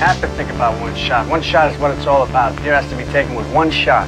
[0.00, 1.28] Have to think about one shot.
[1.28, 2.58] One shot is what it's all about.
[2.60, 4.06] Here has to be taken with one shot.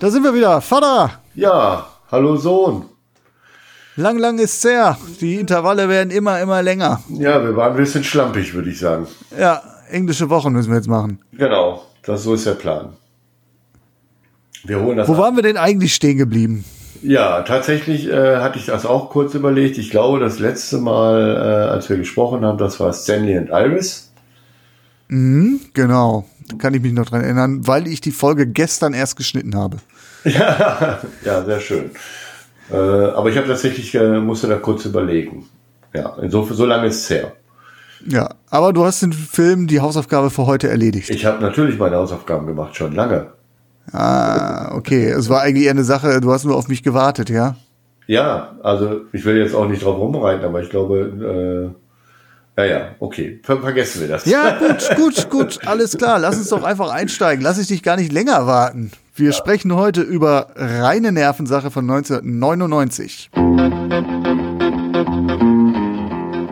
[0.00, 0.60] Da sind wir wieder.
[0.60, 2.84] Vater, Ja, hallo Sohn.
[3.96, 4.96] lang, lang ist's her.
[5.20, 7.00] Die Intervalle werden immer, immer länger.
[7.08, 9.06] Ja, wir waren ein bisschen schlampig, würde ich sagen.
[9.38, 11.20] Ja, englische Wochen müssen wir jetzt machen.
[11.32, 12.92] Genau, das so ist der Plan.
[14.64, 15.08] Wir holen das.
[15.08, 15.18] Wo ab.
[15.18, 16.64] waren wir denn eigentlich stehen geblieben?
[17.04, 19.76] Ja, tatsächlich äh, hatte ich das auch kurz überlegt.
[19.76, 24.10] Ich glaube, das letzte Mal, äh, als wir gesprochen haben, das war Stanley und Iris.
[25.08, 29.54] Genau, da kann ich mich noch dran erinnern, weil ich die Folge gestern erst geschnitten
[29.54, 29.78] habe.
[30.24, 31.90] Ja, ja, sehr schön.
[32.72, 35.44] Äh, aber ich habe tatsächlich, äh, musste da kurz überlegen.
[35.92, 37.32] Ja, insofern, so lange ist es her.
[38.06, 41.10] Ja, aber du hast den Film, die Hausaufgabe für heute erledigt.
[41.10, 43.34] Ich habe natürlich meine Hausaufgaben gemacht, schon lange.
[43.92, 45.08] Ah, okay.
[45.10, 47.56] Es war eigentlich eher eine Sache, du hast nur auf mich gewartet, ja?
[48.06, 51.74] Ja, also ich will jetzt auch nicht drauf rumreiten, aber ich glaube,
[52.56, 54.26] äh, ja, ja, okay, Ver vergessen wir das.
[54.26, 56.18] Ja, gut, gut, gut, alles klar.
[56.18, 57.42] Lass uns doch einfach einsteigen.
[57.42, 58.92] Lass ich dich gar nicht länger warten.
[59.16, 63.30] Wir sprechen heute über reine Nervensache von 1999.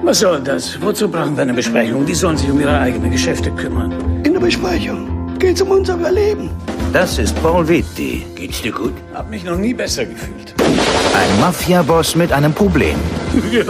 [0.04, 0.80] Was soll das?
[0.82, 2.04] Wozu brauchen wir eine Besprechung?
[2.04, 3.92] Die sollen sich um ihre eigenen Geschäfte kümmern.
[4.24, 6.50] In der Besprechung geht's um unser Überleben.
[6.92, 8.24] Das ist Paul Vitti.
[8.36, 8.92] Geht's dir gut?
[9.12, 10.54] Hab mich noch nie besser gefühlt.
[10.60, 12.96] Ein Mafia-Boss mit einem Problem.
[13.50, 13.64] Ja,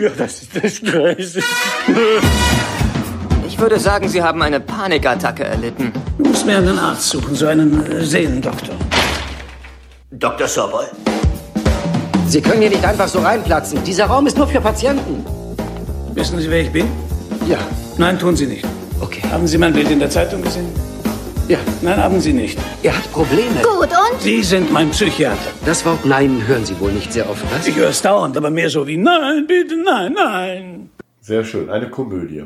[0.00, 1.40] ja das ist das Scheiße.
[3.46, 5.92] Ich würde sagen, Sie haben eine Panikattacke erlitten.
[6.18, 8.76] Du musst mir einen Arzt suchen, so einen äh, Seelendoktor.
[10.12, 10.46] Dr.
[10.46, 10.86] Sobol.
[12.28, 13.82] Sie können hier nicht einfach so reinplatzen.
[13.84, 15.24] Dieser Raum ist nur für Patienten.
[16.14, 16.86] Wissen Sie, wer ich bin?
[17.48, 17.58] Ja,
[17.98, 18.64] Nein, tun Sie nicht.
[19.00, 19.22] Okay.
[19.30, 20.68] Haben Sie mein Bild in der Zeitung gesehen?
[21.48, 22.56] Ja, Nein, haben Sie nicht.
[22.82, 23.60] er hat Probleme.
[23.62, 24.20] Gut, und?
[24.20, 25.38] Sie sind mein Psychiater.
[25.66, 27.66] Das Wort Nein hören Sie wohl nicht sehr oft, was?
[27.66, 30.90] Ich höre es dauernd, aber mehr so wie Nein, bitte, nein, nein.
[31.20, 32.44] Sehr schön, eine Komödie.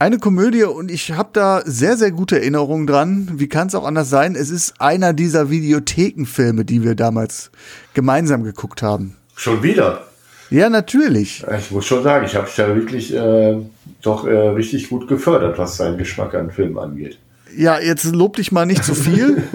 [0.00, 3.32] Eine Komödie und ich habe da sehr, sehr gute Erinnerungen dran.
[3.34, 4.34] Wie kann es auch anders sein?
[4.34, 7.50] Es ist einer dieser Videothekenfilme, die wir damals
[7.94, 9.16] gemeinsam geguckt haben.
[9.36, 10.06] Schon wieder.
[10.50, 11.44] Ja, natürlich.
[11.58, 13.56] Ich muss schon sagen, ich habe dich ja wirklich äh,
[14.02, 17.18] doch äh, richtig gut gefördert, was seinen Geschmack an Filmen angeht.
[17.56, 19.42] Ja, jetzt lob dich mal nicht zu viel.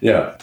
[0.00, 0.34] Ja,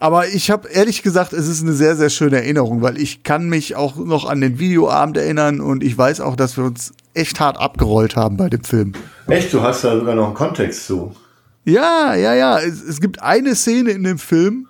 [0.00, 3.48] Aber ich habe ehrlich gesagt, es ist eine sehr, sehr schöne Erinnerung, weil ich kann
[3.48, 7.40] mich auch noch an den Videoabend erinnern und ich weiß auch, dass wir uns echt
[7.40, 8.92] hart abgerollt haben bei dem Film.
[9.28, 11.14] echt, du hast da sogar noch einen Kontext zu.
[11.64, 12.58] Ja, ja, ja.
[12.58, 14.68] Es, es gibt eine Szene in dem Film,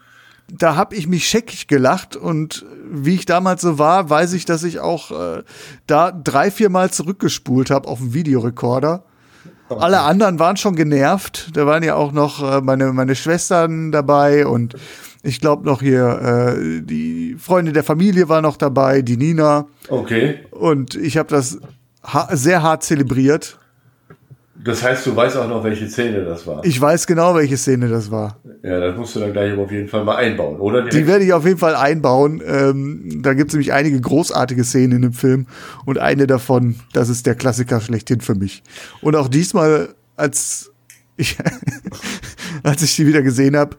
[0.49, 4.62] da habe ich mich scheckig gelacht und wie ich damals so war, weiß ich, dass
[4.62, 5.43] ich auch äh,
[5.87, 9.05] da drei, vier Mal zurückgespult habe auf dem Videorekorder.
[9.69, 11.50] Alle anderen waren schon genervt.
[11.55, 14.77] Da waren ja auch noch äh, meine, meine Schwestern dabei und
[15.22, 19.66] ich glaube noch hier äh, die Freunde der Familie war noch dabei, die Nina.
[19.88, 21.59] Okay, Und ich habe das
[22.03, 23.59] ha sehr hart zelebriert.
[24.56, 26.65] Das heißt, du weißt auch noch, welche Szene das war.
[26.65, 28.41] Ich weiß genau, welche Szene das war.
[28.62, 30.82] ja, das musst du dann gleich auf jeden Fall mal einbauen, oder?
[30.82, 31.09] Die Direkt?
[31.09, 32.41] werde ich auf jeden Fall einbauen.
[32.47, 35.47] Ähm, da gibt es nämlich einige großartige Szenen in dem Film.
[35.84, 38.62] Und eine davon, das ist der Klassiker schlechthin für mich.
[39.00, 40.70] Und auch diesmal, als
[41.16, 41.37] ich,
[42.62, 43.76] als ich die wieder gesehen habe,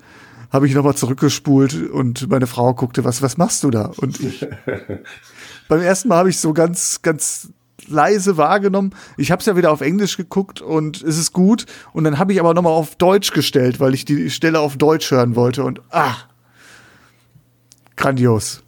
[0.52, 3.92] habe ich nochmal zurückgespult und meine Frau guckte, was, was machst du da?
[3.98, 4.46] Und ich,
[5.68, 7.50] beim ersten Mal habe ich so ganz, ganz
[7.88, 8.94] leise wahrgenommen.
[9.18, 11.66] Ich habe es ja wieder auf Englisch geguckt und es ist gut.
[11.94, 15.12] Und dann habe ich aber nochmal auf Deutsch gestellt, weil ich die Stelle auf Deutsch
[15.12, 15.64] hören wollte.
[15.64, 16.16] Und ah,
[17.96, 18.62] grandios.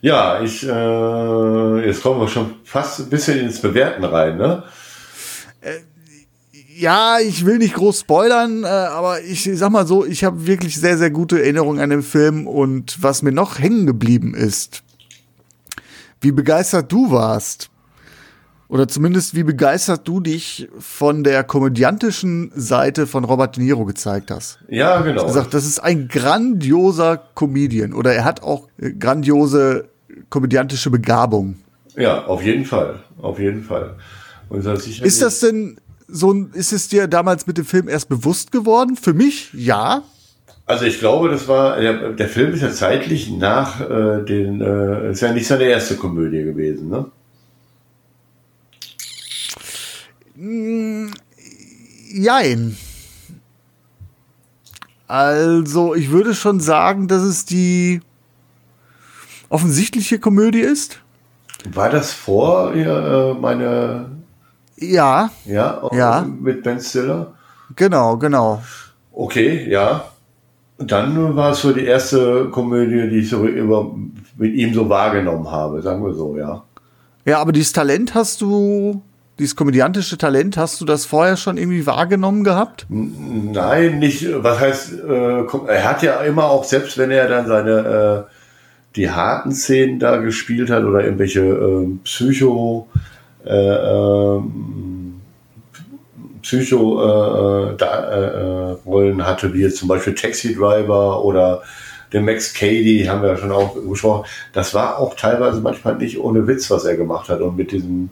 [0.00, 4.62] Ja, ich, äh, jetzt kommen wir schon fast ein bisschen ins Bewerten rein, ne?
[6.78, 10.78] Ja, ich will nicht groß spoilern, äh, aber ich sag mal so, ich habe wirklich
[10.78, 14.82] sehr, sehr gute Erinnerungen an den Film und was mir noch hängen geblieben ist,
[16.20, 17.70] wie begeistert du warst.
[18.68, 24.30] Oder zumindest wie begeistert du dich von der komödiantischen Seite von Robert De Niro gezeigt
[24.30, 24.58] hast.
[24.68, 25.20] Ja, genau.
[25.20, 29.88] Du hast gesagt, das ist ein grandioser Comedian oder er hat auch äh, grandiose
[30.30, 31.56] komödiantische Begabung.
[31.96, 33.00] Ja, auf jeden Fall.
[33.22, 33.96] Auf jeden Fall.
[34.48, 35.78] Und das Ist das denn
[36.08, 38.96] so ein, ist es dir damals mit dem Film erst bewusst geworden?
[38.96, 40.02] Für mich, ja.
[40.66, 45.12] Also ich glaube, das war, der, der Film ist ja zeitlich nach äh, den, äh,
[45.12, 47.06] ist ja nicht seine erste Komödie gewesen, ne?
[50.36, 51.08] Mm,
[52.12, 52.76] Jein.
[55.08, 58.00] Also, ich würde schon sagen, dass es die
[59.48, 60.98] offensichtliche Komödie ist.
[61.72, 64.06] War das vor äh, meine
[64.76, 66.22] Ja, Ja, Ja.
[66.40, 67.32] mit Ben Stiller?
[67.74, 68.62] genau, genau.
[69.12, 70.10] Okay, ja.
[70.78, 73.94] Dann war es so die erste Komödie, die ich so über,
[74.36, 76.62] mit ihm so wahrgenommen habe, sagen wir so, ja.
[77.24, 79.00] Ja, aber dieses Talent hast du,
[79.38, 82.86] dieses komödiantische Talent, hast du das vorher schon irgendwie wahrgenommen gehabt?
[82.88, 88.26] Nein, nicht, was heißt, äh, er hat ja immer auch, selbst wenn er dann seine,
[88.26, 88.30] äh,
[88.96, 92.88] die harten Szenen da gespielt hat oder irgendwelche äh, Psycho,
[93.44, 95.20] äh, ähm,
[96.40, 101.62] Psycho äh, da, äh, äh, Rollen hatte, wie jetzt zum Beispiel Taxi Driver oder
[102.12, 104.24] den Max Cady, haben wir ja schon auch gesprochen.
[104.52, 108.10] Das war auch teilweise manchmal nicht ohne Witz, was er gemacht hat und mit diesem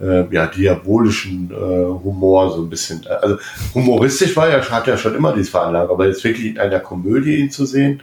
[0.00, 3.06] äh, ja, diabolischen äh, Humor so ein bisschen.
[3.06, 3.38] Also
[3.74, 7.36] humoristisch war er, hat er schon immer diese Veranlagung, aber jetzt wirklich in einer Komödie
[7.36, 8.02] ihn zu sehen,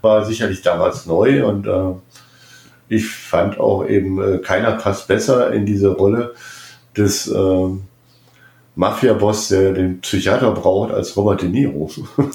[0.00, 1.94] war sicherlich damals neu und äh,
[2.88, 6.34] ich fand auch eben, äh, keiner passt besser in diese Rolle
[6.96, 7.68] des äh,
[8.76, 11.90] Mafia-Boss, der den Psychiater braucht, als Robert De Niro.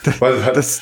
[0.02, 0.80] Es hat,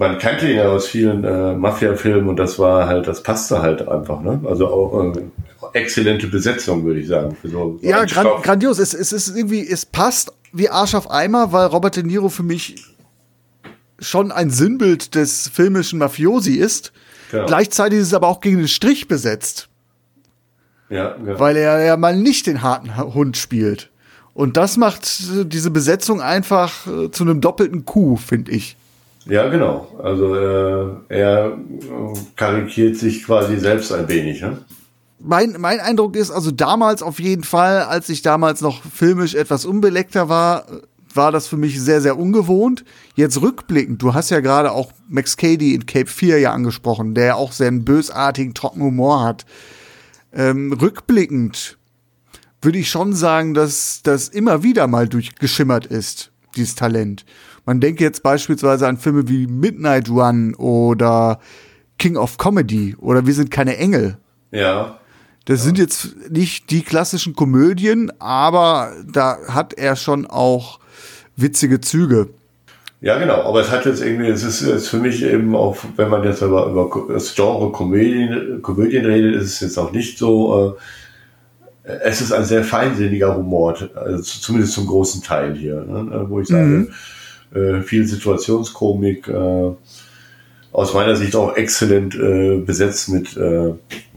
[0.00, 3.86] man kannte ihn ja aus vielen äh, Mafia-Filmen und das war halt, das passte halt
[3.86, 4.40] einfach, ne?
[4.46, 7.36] Also auch äh, exzellente Besetzung, würde ich sagen.
[7.42, 8.78] So, so Ja, gran grandios.
[8.78, 12.42] Es, es ist irgendwie, es passt wie Arsch auf Eimer, weil Robert De Niro für
[12.42, 12.82] mich
[13.98, 16.92] schon ein Sinnbild des filmischen Mafiosi ist.
[17.30, 17.44] Genau.
[17.44, 19.68] Gleichzeitig ist es aber auch gegen den Strich besetzt,
[20.88, 21.38] Ja, genau.
[21.38, 23.90] weil er ja mal nicht den harten Hund spielt.
[24.32, 25.02] Und das macht
[25.52, 28.78] diese Besetzung einfach äh, zu einem doppelten Coup, finde ich.
[29.26, 29.88] Ja, genau.
[30.02, 34.40] Also äh, er äh, karikiert sich quasi selbst ein wenig.
[34.40, 34.58] Ne?
[35.18, 39.66] Mein, mein Eindruck ist also damals auf jeden Fall, als ich damals noch filmisch etwas
[39.66, 40.64] unbeleckter war,
[41.14, 42.84] war das für mich sehr, sehr ungewohnt.
[43.14, 47.24] Jetzt rückblickend, du hast ja gerade auch Max Cady in Cape 4 ja angesprochen, der
[47.26, 49.44] ja auch sehr einen bösartigen, trockenen Humor hat.
[50.32, 51.76] Ähm, rückblickend
[52.62, 57.24] würde ich schon sagen, dass das immer wieder mal durchgeschimmert ist, dieses Talent.
[57.66, 61.40] Man denke jetzt beispielsweise an Filme wie Midnight Run oder
[61.98, 64.18] King of Comedy oder Wir sind keine Engel.
[64.50, 64.98] Ja.
[65.44, 70.80] Das sind jetzt nicht die klassischen Komödien, aber da hat er schon auch
[71.36, 72.28] witzige Züge.
[73.00, 73.42] Ja, genau.
[73.42, 76.42] Aber es hat jetzt irgendwie, es ist jetzt für mich eben auch, wenn man jetzt
[76.42, 80.80] über, über das Genre Komödien, Komödien redet, ist es jetzt auch nicht so, äh,
[81.82, 86.48] es ist ein sehr feinsinniger Humor, also zumindest zum großen Teil hier, ne, wo ich
[86.48, 86.88] sage, Mhm.
[87.54, 89.70] äh, viel Situationskomik, äh,
[90.72, 93.72] aus meiner Sicht auch exzellent äh, besetzt mit äh,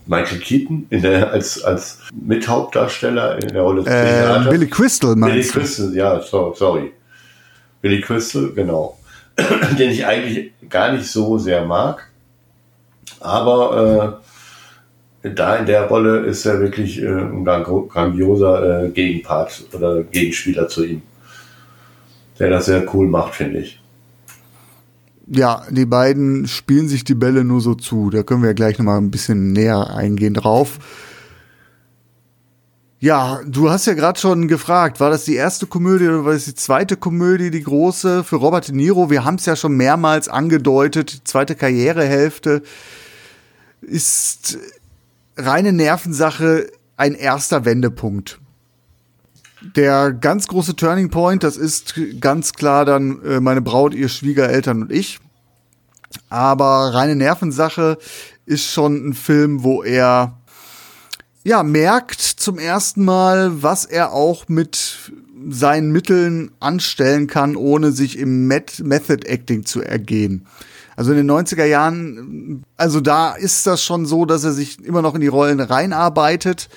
[0.06, 4.50] Michael Keaton in der, als, als Mithauptdarsteller in der Rolle des Äh.
[4.50, 5.60] Billy Crystal Billy meinst du?
[5.60, 6.92] Crystal, ja, so, sorry.
[7.81, 8.98] Billy Crystal, genau.
[9.80, 12.07] Den ich eigentlich gar nicht so sehr mag.
[13.19, 14.33] Aber äh,
[15.24, 20.68] da in der Rolle ist er wirklich äh, ein gran- grandioser äh, Gegenpart oder Gegenspieler
[20.68, 21.01] zu ihm.
[22.39, 23.80] Der das sehr cool macht, finde ich.
[25.27, 28.10] Ja, die beiden spielen sich die Bälle nur so zu.
[28.10, 30.80] Da können wir gleich noch mal ein bisschen näher eingehen drauf.
[33.00, 36.46] Ja, du hast ja gerade schon gefragt, war das die erste Komödie oder war das
[36.46, 39.10] die zweite Komödie, die große für Robert De Niro?
[39.10, 41.13] Wir haben es ja schon mehrmals angedeutet.
[41.13, 42.62] Die zweite Karrierehälfte
[43.82, 44.58] ist
[45.36, 48.40] reine Nervensache ein erster Wendepunkt.
[49.75, 54.84] Der ganz große Turning Point, das ist ganz klar dann äh, meine Braut, ihr Schwiegereltern
[54.84, 55.20] und ich.
[56.30, 57.98] Aber reine Nervensache
[58.46, 60.38] ist schon ein Film, wo er
[61.44, 65.12] ja merkt zum ersten Mal, was er auch mit
[65.50, 70.46] seinen Mitteln anstellen kann, ohne sich im Met Method Acting zu ergehen.
[70.96, 75.02] Also in den 90er Jahren, also da ist das schon so, dass er sich immer
[75.02, 76.70] noch in die Rollen reinarbeitet,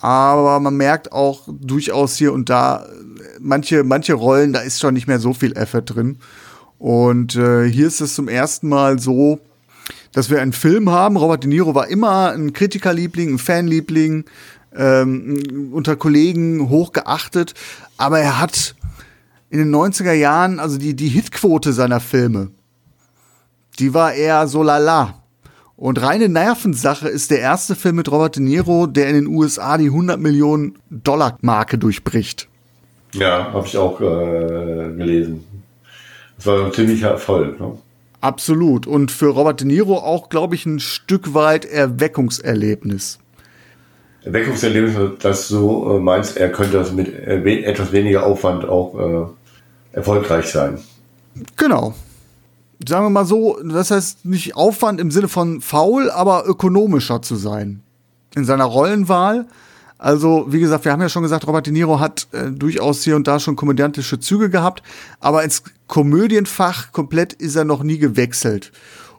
[0.00, 2.86] aber man merkt auch durchaus hier und da
[3.40, 6.18] manche manche Rollen, da ist schon nicht mehr so viel Effort drin.
[6.78, 9.40] Und äh, hier ist es zum ersten Mal so,
[10.12, 11.16] dass wir einen Film haben.
[11.16, 14.24] Robert De Niro war immer ein Kritikerliebling, ein Fanliebling,
[14.76, 17.54] ähm, unter Kollegen hochgeachtet,
[17.96, 18.76] aber er hat
[19.50, 22.50] in den 90er Jahren, also die, die Hitquote seiner Filme,
[23.78, 25.14] die war eher so lala.
[25.76, 29.78] Und reine Nervensache ist der erste Film mit Robert De Niro, der in den USA
[29.78, 32.48] die 100 Millionen Dollar Marke durchbricht.
[33.14, 34.04] Ja, habe ich auch äh,
[34.96, 35.44] gelesen.
[36.36, 37.60] Das war ein ziemlicher Erfolg.
[37.60, 37.78] Ne?
[38.20, 38.88] Absolut.
[38.88, 43.20] Und für Robert De Niro auch, glaube ich, ein Stück weit Erweckungserlebnis.
[44.24, 49.96] Erweckungserlebnis, dass du äh, meinst, er könnte das mit äh, etwas weniger Aufwand auch äh,
[49.96, 50.78] erfolgreich sein.
[51.56, 51.94] Genau.
[52.86, 57.36] Sagen wir mal so, das heißt nicht Aufwand im Sinne von faul, aber ökonomischer zu
[57.36, 57.82] sein.
[58.34, 59.46] In seiner Rollenwahl.
[59.98, 63.16] Also, wie gesagt, wir haben ja schon gesagt, Robert De Niro hat äh, durchaus hier
[63.16, 64.84] und da schon komödiantische Züge gehabt,
[65.18, 68.70] aber ins Komödienfach komplett ist er noch nie gewechselt.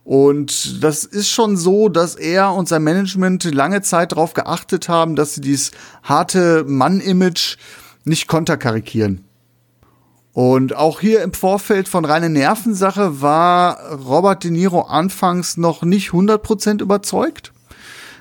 [0.05, 5.17] Und das ist schon so, dass er und sein Management lange Zeit darauf geachtet haben,
[5.17, 7.57] dass sie dieses harte Mann-Image
[8.05, 9.25] nicht konterkarikieren.
[10.39, 16.11] Und auch hier im Vorfeld von reine Nervensache war Robert De Niro anfangs noch nicht
[16.11, 17.51] 100% überzeugt.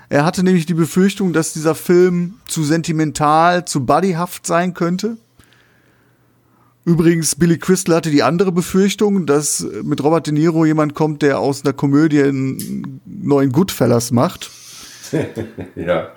[0.09, 5.15] Er hatte nämlich die Befürchtung, dass dieser Film zu sentimental, zu buddyhaft sein könnte.
[6.83, 11.39] Übrigens, Billy Crystal hatte die andere Befürchtung, dass mit Robert De Niro jemand kommt, der
[11.39, 14.51] aus einer Komödie einen neuen Goodfellas macht.
[15.77, 16.09] ja.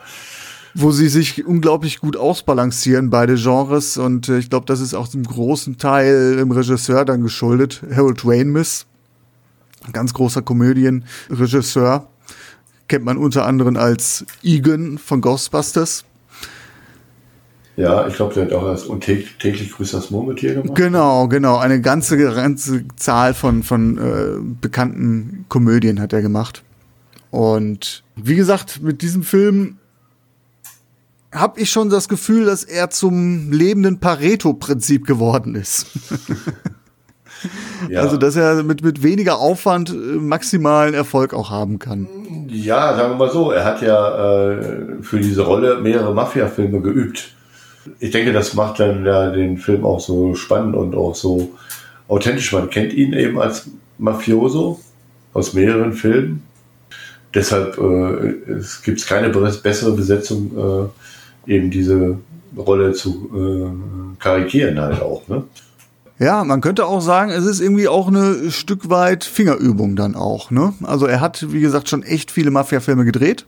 [0.74, 3.98] Wo sie sich unglaublich gut ausbalancieren, beide Genres.
[3.98, 7.82] Und äh, ich glaube, das ist auch zum großen Teil im Regisseur dann geschuldet.
[7.94, 8.86] Harold Ramis,
[9.92, 12.08] ganz großer Komödienregisseur.
[12.88, 16.04] Kennt man unter anderem als Egan von Ghostbusters.
[17.76, 20.76] Ja, ich glaube, der hat auch das und täglich, täglich grüßt das Murmeltier gemacht.
[20.76, 21.56] Genau, genau.
[21.56, 26.62] Eine ganze, ganze Zahl von, von äh, bekannten Komödien hat er gemacht.
[27.30, 29.78] Und wie gesagt, mit diesem Film
[31.32, 35.86] habe ich schon das Gefühl, dass er zum lebenden Pareto-Prinzip geworden ist.
[37.88, 38.00] ja.
[38.00, 42.06] Also, dass er mit, mit weniger Aufwand äh, maximalen Erfolg auch haben kann.
[42.48, 47.34] Ja, sagen wir mal so, er hat ja äh, für diese Rolle mehrere Mafia-Filme geübt
[47.98, 51.52] ich denke, das macht dann ja den Film auch so spannend und auch so
[52.08, 52.52] authentisch.
[52.52, 54.80] Man kennt ihn eben als Mafioso
[55.32, 56.42] aus mehreren Filmen.
[57.34, 60.88] Deshalb äh, es gibt es keine bessere Besetzung, äh,
[61.46, 62.18] eben diese
[62.56, 65.26] Rolle zu äh, karikieren halt auch.
[65.28, 65.44] Ne?
[66.18, 70.50] Ja, man könnte auch sagen, es ist irgendwie auch eine Stück weit Fingerübung dann auch.
[70.50, 70.74] Ne?
[70.82, 73.46] Also er hat, wie gesagt, schon echt viele Mafia-Filme gedreht.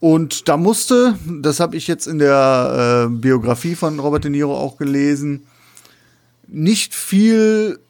[0.00, 4.56] Und da musste, das habe ich jetzt in der äh, Biografie von Robert De Niro
[4.56, 5.46] auch gelesen,
[6.46, 7.80] nicht viel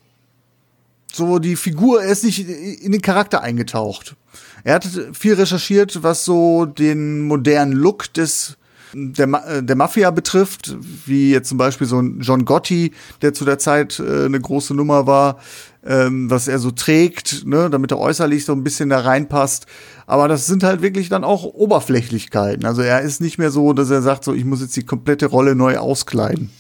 [1.12, 4.16] so die Figur, er ist nicht in den Charakter eingetaucht.
[4.64, 8.57] Er hat viel recherchiert, was so den modernen Look des
[8.92, 10.76] der, äh, der Mafia betrifft,
[11.07, 12.92] wie jetzt zum Beispiel so ein John Gotti,
[13.23, 15.38] der zu der Zeit äh, eine große Nummer war,
[15.87, 19.66] ähm, was er so trägt, ne, damit er äußerlich so ein bisschen da reinpasst.
[20.07, 22.64] Aber das sind halt wirklich dann auch Oberflächlichkeiten.
[22.64, 25.26] Also er ist nicht mehr so, dass er sagt, so ich muss jetzt die komplette
[25.26, 26.50] Rolle neu auskleiden.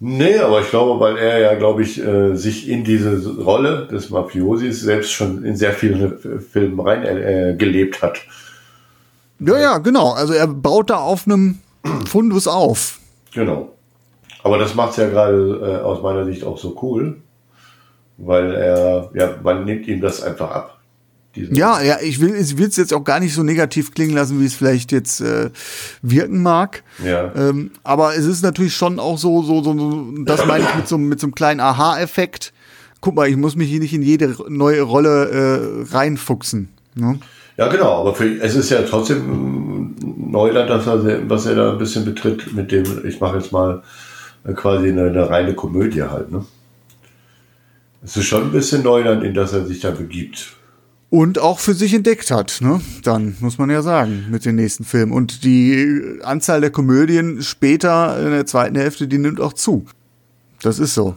[0.00, 4.10] Nee, aber ich glaube, weil er ja, glaube ich, äh, sich in diese Rolle des
[4.10, 8.20] Mafiosis selbst schon in sehr vielen Filmen rein äh, gelebt hat.
[9.40, 10.12] Ja, ja, genau.
[10.12, 11.58] Also er baut da auf einem
[12.06, 12.98] Fundus auf.
[13.32, 13.72] Genau.
[14.42, 17.20] Aber das macht es ja gerade äh, aus meiner Sicht auch so cool,
[18.16, 20.78] weil er, ja, man nimmt ihm das einfach ab.
[21.34, 24.54] Ja, ja, ich will es jetzt auch gar nicht so negativ klingen lassen, wie es
[24.54, 25.50] vielleicht jetzt äh,
[26.02, 26.82] wirken mag.
[27.04, 27.32] Ja.
[27.36, 30.88] Ähm, aber es ist natürlich schon auch so, so, so, so das meine ich mit
[30.88, 32.52] so, mit so einem kleinen Aha-Effekt.
[33.00, 36.70] Guck mal, ich muss mich hier nicht in jede neue Rolle äh, reinfuchsen.
[36.96, 37.20] Ne?
[37.58, 39.96] Ja, genau, aber für, es ist ja trotzdem
[40.30, 43.82] Neuland, dass er, was er da ein bisschen betritt mit dem, ich mache jetzt mal
[44.44, 46.44] äh, quasi eine, eine, reine Komödie halt, ne?
[48.00, 50.52] Es ist schon ein bisschen Neuland, in das er sich da begibt.
[51.10, 52.80] Und auch für sich entdeckt hat, ne?
[53.02, 55.10] Dann muss man ja sagen, mit den nächsten Filmen.
[55.10, 59.84] Und die Anzahl der Komödien später in der zweiten Hälfte, die nimmt auch zu.
[60.62, 61.16] Das ist so.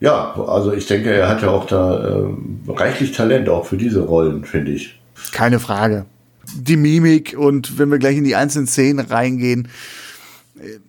[0.00, 2.24] Ja, also ich denke, er hat ja auch da äh,
[2.68, 4.99] reichlich Talent auch für diese Rollen, finde ich.
[5.32, 6.06] Keine Frage.
[6.54, 9.68] Die Mimik und wenn wir gleich in die einzelnen Szenen reingehen,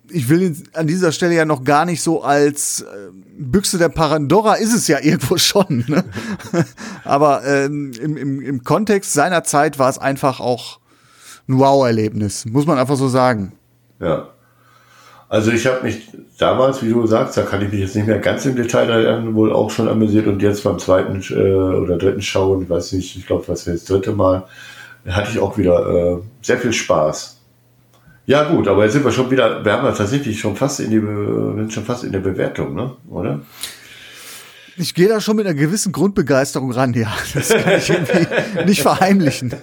[0.08, 2.86] ich will ihn an dieser Stelle ja noch gar nicht so als äh,
[3.38, 5.84] Büchse der Pandora ist es ja irgendwo schon.
[5.88, 6.04] Ne?
[7.04, 10.78] Aber ähm, im, im, im Kontext seiner Zeit war es einfach auch
[11.48, 13.52] ein Wow-Erlebnis, muss man einfach so sagen.
[14.00, 14.31] Ja.
[15.32, 18.18] Also ich habe mich damals, wie du sagst, da kann ich mich jetzt nicht mehr
[18.18, 22.20] ganz im Detail erinnern, wohl auch schon amüsiert und jetzt beim zweiten äh, oder dritten
[22.20, 24.46] Schauen, ich weiß nicht, ich glaube, was jetzt das dritte Mal,
[25.06, 27.40] hatte ich auch wieder äh, sehr viel Spaß.
[28.26, 30.90] Ja gut, aber jetzt sind wir schon wieder, wir haben ja tatsächlich schon fast in
[30.90, 32.94] die, wir sind schon fast in der Bewertung, ne?
[33.08, 33.40] Oder?
[34.76, 37.10] Ich gehe da schon mit einer gewissen Grundbegeisterung ran, ja.
[37.32, 38.26] Das kann ich irgendwie
[38.66, 39.54] nicht verheimlichen.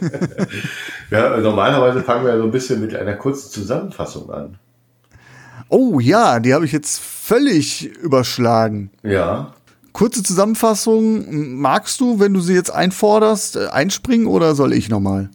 [1.12, 4.58] Ja, normalerweise fangen wir ja so ein bisschen mit einer kurzen Zusammenfassung an.
[5.70, 8.90] Oh ja, die habe ich jetzt völlig überschlagen.
[9.04, 9.54] Ja.
[9.94, 11.60] Kurze Zusammenfassung.
[11.60, 15.30] Magst du, wenn du sie jetzt einforderst, äh, einspringen oder soll ich nochmal?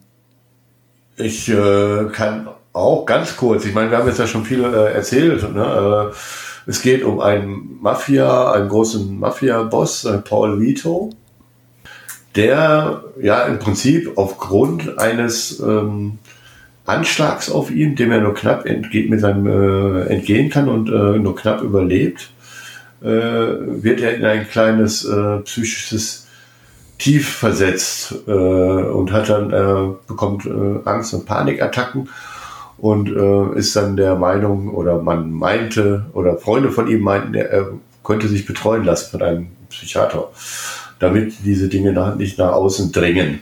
[1.17, 4.93] Ich äh, kann auch ganz kurz, ich meine, wir haben jetzt ja schon viel äh,
[4.93, 5.53] erzählt.
[5.53, 6.11] Ne?
[6.11, 6.15] Äh,
[6.67, 11.11] es geht um einen Mafia, einen großen Mafia-Boss, äh, Paul Vito,
[12.35, 16.19] der ja im Prinzip aufgrund eines ähm,
[16.85, 21.17] Anschlags auf ihn, dem er nur knapp entgeht, mit seinem äh, entgehen kann und äh,
[21.19, 22.29] nur knapp überlebt,
[23.01, 26.27] äh, wird er in ein kleines äh, psychisches
[26.97, 30.47] Tief versetzt äh, und hat dann äh, bekommt
[30.85, 32.09] Angst und Panikattacken
[32.77, 33.09] und
[33.55, 37.69] ist dann der Meinung oder man meinte oder Freunde von ihm meinten, er,
[38.03, 40.29] könnte sich betreuen lassen von einem Psychiater,
[40.99, 43.39] damit diese Dinge nach, nicht nach außen dringen,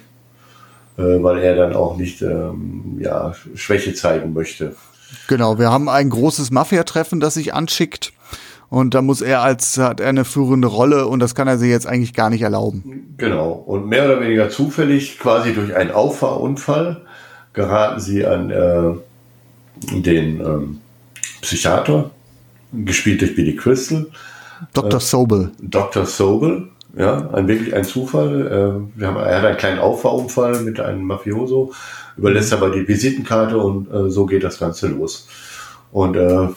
[0.97, 4.75] weil er dann auch nicht ähm, ja, Schwäche zeigen möchte.
[5.27, 8.13] Genau, wir haben ein großes Mafia-Treffen, das sich anschickt.
[8.69, 11.69] Und da muss er als, hat er eine führende Rolle und das kann er sich
[11.69, 13.13] jetzt eigentlich gar nicht erlauben.
[13.17, 13.51] Genau.
[13.51, 17.01] Und mehr oder weniger zufällig, quasi durch einen Auffahrunfall,
[17.53, 18.93] geraten sie an äh,
[19.93, 20.81] den ähm,
[21.41, 22.09] Psychiater,
[22.71, 24.07] gespielt durch Billy Crystal.
[24.73, 25.00] Dr.
[25.00, 25.51] Äh, Sobel.
[25.62, 26.05] Dr.
[26.07, 28.47] Sobel, ja, ein wirklich ein Zufall.
[28.47, 31.73] Äh, wir haben, er hat einen kleinen Auffahrunfall mit einem Mafioso,
[32.17, 35.27] überlässt aber die Visitenkarte und äh, so geht das Ganze los.
[35.91, 36.50] Und äh,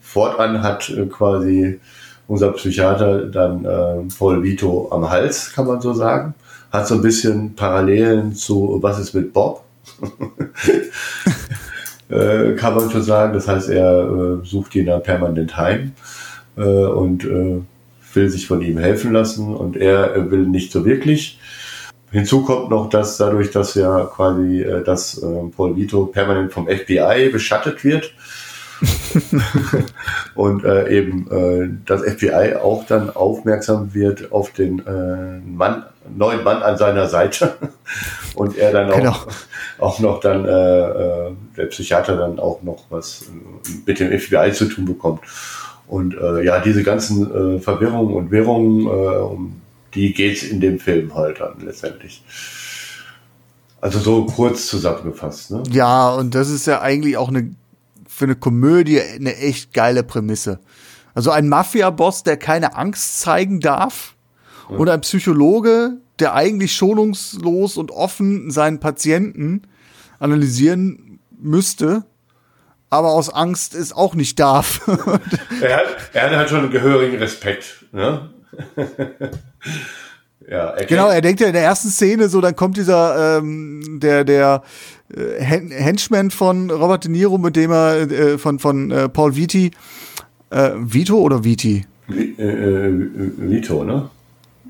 [0.00, 1.80] fortan hat äh, quasi
[2.28, 6.34] unser Psychiater dann äh, Paul Vito am Hals, kann man so sagen.
[6.72, 9.62] Hat so ein bisschen Parallelen zu Was ist mit Bob?
[12.08, 13.34] äh, kann man schon sagen.
[13.34, 15.92] Das heißt, er äh, sucht ihn dann permanent heim
[16.56, 17.60] äh, und äh,
[18.16, 21.38] will sich von ihm helfen lassen und er will nicht so wirklich.
[22.10, 26.66] Hinzu kommt noch, dass dadurch, dass ja quasi, äh, dass äh, Paul Vito permanent vom
[26.66, 28.12] FBI beschattet wird,
[30.34, 36.44] und äh, eben äh, das FBI auch dann aufmerksam wird auf den äh, Mann, neuen
[36.44, 37.54] Mann an seiner Seite
[38.34, 39.16] und er dann auch, genau.
[39.78, 43.26] auch noch dann der Psychiater dann auch noch was
[43.86, 45.20] mit dem FBI zu tun bekommt.
[45.88, 49.60] Und äh, ja, diese ganzen äh, Verwirrungen und Wirrungen, äh, um
[49.94, 52.22] die geht's in dem Film halt dann letztendlich.
[53.80, 55.50] Also so kurz zusammengefasst.
[55.50, 55.62] Ne?
[55.70, 57.54] Ja, und das ist ja eigentlich auch eine
[58.16, 60.58] für eine Komödie eine echt geile Prämisse.
[61.14, 64.16] Also ein Mafia-Boss, der keine Angst zeigen darf
[64.70, 64.76] ja.
[64.76, 69.62] und ein Psychologe, der eigentlich schonungslos und offen seinen Patienten
[70.18, 72.04] analysieren müsste,
[72.90, 74.80] aber aus Angst es auch nicht darf.
[75.60, 77.84] er, hat, er hat halt schon einen gehörigen Respekt.
[77.92, 78.30] Ne?
[80.48, 83.98] ja, er genau, er denkt ja in der ersten Szene so, dann kommt dieser, ähm,
[84.00, 84.62] der, der
[85.14, 89.72] äh, Henchman von Robert De Niro, mit dem er äh, von, von äh, Paul Viti,
[90.50, 91.84] äh, Vito oder Viti?
[92.08, 92.92] Äh, äh,
[93.36, 94.10] Vito, ne?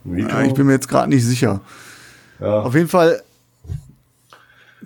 [0.05, 0.29] Vito?
[0.29, 1.61] Ja, ich bin mir jetzt gerade nicht sicher.
[2.41, 2.61] Ja.
[2.61, 3.23] Auf jeden Fall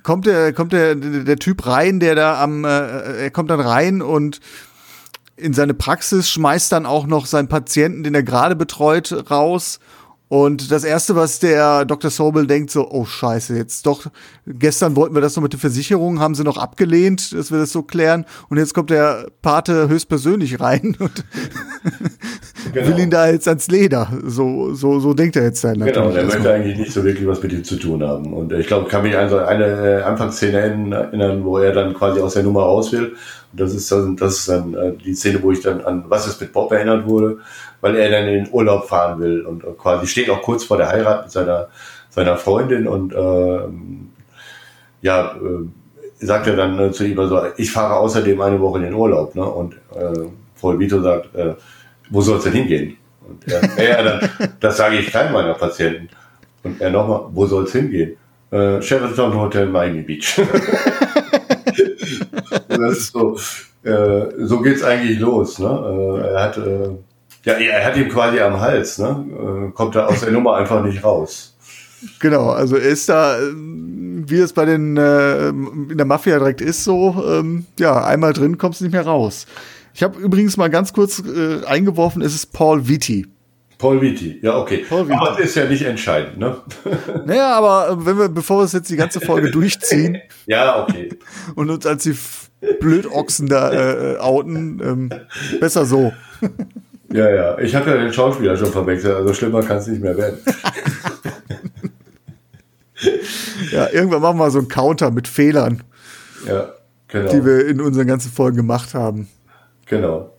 [0.03, 4.41] kommt der, kommt der, der Typ rein, der da am, er kommt dann rein und
[5.37, 9.81] in seine Praxis schmeißt dann auch noch seinen Patienten, den er gerade betreut, raus
[10.31, 12.09] und das erste, was der Dr.
[12.09, 14.07] Sobel denkt, so, oh Scheiße, jetzt doch,
[14.47, 17.73] gestern wollten wir das noch mit der Versicherung, haben sie noch abgelehnt, dass wir das
[17.73, 18.25] so klären.
[18.49, 21.25] Und jetzt kommt der Pate höchstpersönlich rein und
[22.73, 22.89] genau.
[22.89, 24.09] will ihn da jetzt ans Leder.
[24.25, 25.95] So, so, so denkt er jetzt dann natürlich.
[25.95, 28.33] Genau, der möchte eigentlich nicht so wirklich was mit ihm zu tun haben.
[28.33, 32.21] Und ich glaube, kann mich an so eine äh, Anfangsszene erinnern, wo er dann quasi
[32.21, 33.15] aus der Nummer raus will.
[33.53, 36.27] Und das ist dann, das ist dann äh, die Szene, wo ich dann an Was
[36.27, 37.39] ist mit Bob erinnert wurde
[37.81, 40.89] weil er dann in den Urlaub fahren will und quasi steht auch kurz vor der
[40.89, 41.69] Heirat mit seiner,
[42.11, 43.61] seiner Freundin und äh,
[45.03, 48.85] ja, äh, sagt er dann äh, zu ihm also, ich fahre außerdem eine Woche in
[48.85, 49.45] den Urlaub, ne?
[49.45, 50.29] Und äh,
[50.61, 51.55] Paul Vito sagt, äh,
[52.11, 52.97] wo soll es denn hingehen?
[53.27, 56.09] Und er, er dann, das sage ich keinem meiner Patienten.
[56.63, 58.17] Und er nochmal, wo soll es hingehen?
[58.51, 60.41] Äh, Sheraton Hotel Miami Beach.
[62.69, 63.39] das ist so,
[63.85, 65.59] äh, so geht's eigentlich los.
[65.59, 65.69] Ne?
[65.69, 66.91] Äh, er hat äh,
[67.45, 69.25] ja, er hat ihn quasi am Hals, ne?
[69.69, 71.57] Äh, kommt da aus der Nummer einfach nicht raus.
[72.19, 77.23] Genau, also ist da, wie es bei den äh, in der Mafia direkt ist, so,
[77.27, 79.47] ähm, ja, einmal drin kommst du nicht mehr raus.
[80.01, 83.27] Ich habe übrigens mal ganz kurz äh, eingeworfen, es ist Paul Vitti.
[83.77, 84.87] Paul Vitti, ja, okay.
[84.89, 85.13] Vitti.
[85.13, 86.57] Aber das ist ja nicht entscheidend, ne?
[87.27, 90.17] Naja, aber äh, wenn wir, bevor wir es jetzt die ganze Folge durchziehen.
[90.47, 91.11] ja, okay.
[91.55, 92.17] Und uns als die
[92.81, 95.11] Blödochsen da äh, outen, ähm,
[95.61, 96.15] besser so.
[97.13, 97.59] Ja, ja.
[97.59, 100.39] Ich habe ja den Schauspieler schon verwechselt, also schlimmer kann es nicht mehr werden.
[103.71, 105.83] ja, irgendwann machen wir so einen Counter mit Fehlern.
[106.47, 106.71] Ja,
[107.09, 107.31] genau.
[107.31, 109.29] Die wir in unseren ganzen Folgen gemacht haben.
[109.91, 110.33] Genau.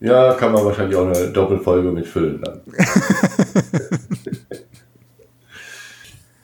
[0.00, 2.60] Ja, kann man wahrscheinlich auch eine Doppelfolge mitfüllen dann.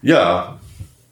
[0.03, 0.57] ja,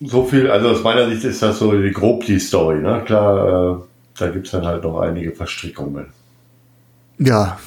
[0.01, 2.81] so viel, also aus meiner Sicht ist das so die, grob die Story.
[2.81, 3.03] Ne?
[3.05, 3.83] Klar, äh,
[4.17, 6.07] da gibt es dann halt noch einige Verstrickungen.
[7.19, 7.59] Ja,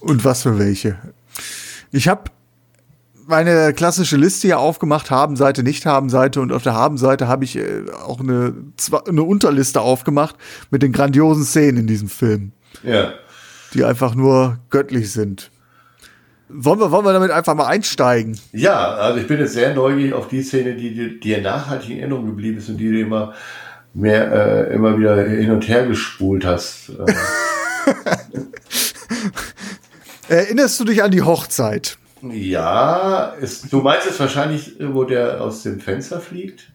[0.00, 0.98] und was für welche.
[1.90, 2.30] Ich habe
[3.26, 8.20] meine klassische Liste hier aufgemacht, Haben-Seite, Nicht-Haben-Seite und auf der Haben-Seite habe ich äh, auch
[8.20, 8.54] eine,
[9.08, 10.36] eine Unterliste aufgemacht
[10.70, 12.52] mit den grandiosen Szenen in diesem Film.
[12.82, 13.14] Ja.
[13.74, 15.50] Die einfach nur göttlich sind.
[16.48, 18.38] Wollen wir, wollen wir damit einfach mal einsteigen?
[18.52, 22.26] Ja, also ich bin jetzt sehr neugierig auf die Szene, die dir nachhaltig in Erinnerung
[22.26, 23.34] geblieben ist und die du immer
[23.94, 24.32] mehr,
[24.68, 26.90] äh, immer wieder hin und her gespult hast.
[30.28, 31.98] Erinnerst du dich an die Hochzeit?
[32.22, 36.70] Ja, ist, du meinst es wahrscheinlich, wo der aus dem Fenster fliegt?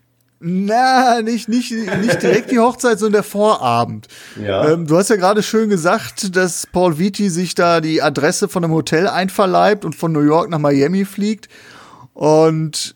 [0.48, 4.08] Na, nicht, nicht, nicht direkt die Hochzeit, sondern der Vorabend.
[4.40, 4.70] Ja.
[4.70, 8.64] Ähm, du hast ja gerade schön gesagt, dass Paul Vitti sich da die Adresse von
[8.64, 11.50] einem Hotel einverleibt und von New York nach Miami fliegt.
[12.14, 12.94] Und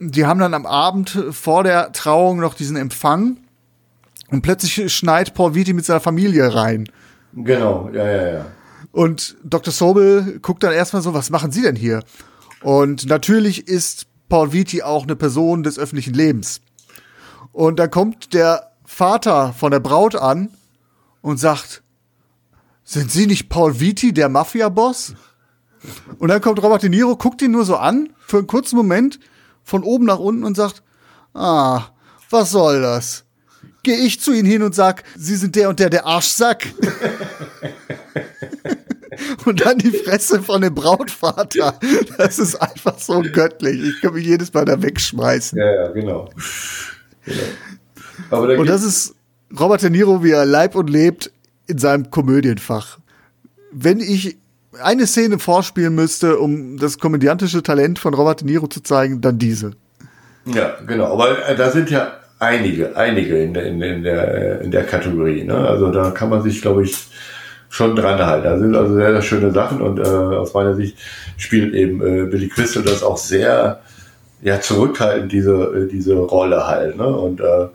[0.00, 3.38] die haben dann am Abend vor der Trauung noch diesen Empfang.
[4.30, 6.90] Und plötzlich schneit Paul Vitti mit seiner Familie rein.
[7.32, 8.46] Genau, ja, ja, ja.
[8.92, 9.72] Und Dr.
[9.72, 12.02] Sobel guckt dann erstmal so, was machen Sie denn hier?
[12.60, 16.60] Und natürlich ist Paul Vitti auch eine Person des öffentlichen Lebens.
[17.56, 20.50] Und dann kommt der Vater von der Braut an
[21.22, 21.82] und sagt,
[22.84, 25.14] sind Sie nicht Paul Vitti, der Mafia-Boss?
[26.18, 29.18] Und dann kommt Robert De Niro, guckt ihn nur so an, für einen kurzen Moment,
[29.64, 30.82] von oben nach unten und sagt,
[31.32, 31.84] ah,
[32.28, 33.24] was soll das?
[33.82, 36.66] Gehe ich zu Ihnen hin und sag, Sie sind der und der, der Arschsack.
[39.46, 41.80] und dann die Fresse von dem Brautvater.
[42.18, 43.82] Das ist einfach so göttlich.
[43.82, 45.58] Ich kann mich jedes Mal da wegschmeißen.
[45.58, 46.28] Ja, ja, genau.
[47.26, 47.42] Genau.
[48.30, 49.14] Da und das ist
[49.58, 51.30] Robert De Niro, wie er leib und lebt
[51.66, 52.98] in seinem Komödienfach.
[53.72, 54.36] Wenn ich
[54.82, 59.38] eine Szene vorspielen müsste, um das komödiantische Talent von Robert De Niro zu zeigen, dann
[59.38, 59.72] diese.
[60.46, 61.12] Ja, genau.
[61.12, 65.44] Aber da sind ja einige, einige in der, in, in der, in der Kategorie.
[65.44, 65.56] Ne?
[65.56, 66.96] Also da kann man sich, glaube ich,
[67.68, 68.44] schon dran halten.
[68.44, 70.96] Da sind also sehr, sehr schöne Sachen und äh, aus meiner Sicht
[71.36, 73.80] spielt eben äh, Billy Crystal das auch sehr
[74.42, 76.96] ja, zurückhaltend, diese, äh, diese Rolle halt.
[76.96, 77.06] Ne?
[77.06, 77.68] Und äh,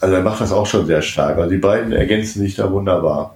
[0.00, 1.38] also er macht das auch schon sehr stark.
[1.38, 3.34] Also die beiden ergänzen sich da wunderbar.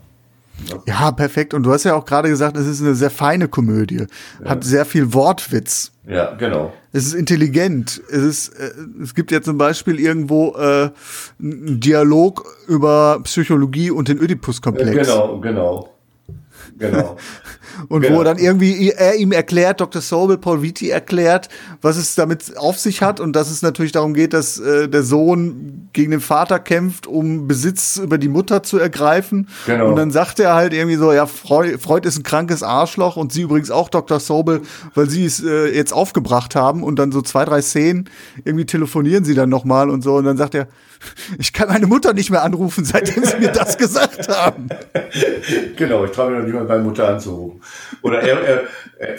[0.87, 1.55] Ja, perfekt.
[1.55, 4.07] Und du hast ja auch gerade gesagt, es ist eine sehr feine Komödie.
[4.42, 4.51] Ja.
[4.51, 5.92] Hat sehr viel Wortwitz.
[6.07, 6.72] Ja, genau.
[6.92, 8.03] Es ist intelligent.
[8.09, 8.70] Es ist, äh,
[9.03, 10.90] es gibt ja zum Beispiel irgendwo äh,
[11.40, 15.09] einen Dialog über Psychologie und den Oedipus-Komplex.
[15.09, 15.92] Genau, genau.
[16.79, 17.16] Genau.
[17.88, 18.18] und genau.
[18.18, 20.03] wo dann irgendwie er ihm erklärt, Dr.
[20.03, 21.48] Sobel, Paul Vitti erklärt,
[21.81, 25.03] was es damit auf sich hat und dass es natürlich darum geht, dass äh, der
[25.03, 29.48] Sohn gegen den Vater kämpft, um Besitz über die Mutter zu ergreifen.
[29.66, 29.88] Genau.
[29.88, 33.33] Und dann sagt er halt irgendwie so, ja, Freud, Freud ist ein krankes Arschloch und
[33.33, 34.20] sie übrigens auch Dr.
[34.20, 34.62] Sobel,
[34.94, 38.09] weil sie es äh, jetzt aufgebracht haben und dann so zwei, drei Szenen
[38.44, 40.68] irgendwie telefonieren sie dann nochmal und so und dann sagt er,
[41.38, 44.69] ich kann meine Mutter nicht mehr anrufen, seitdem sie mir das gesagt haben.
[45.77, 47.61] Genau, ich traue mir noch nicht mal meine Mutter anzurufen.
[48.03, 48.62] Oder er, er,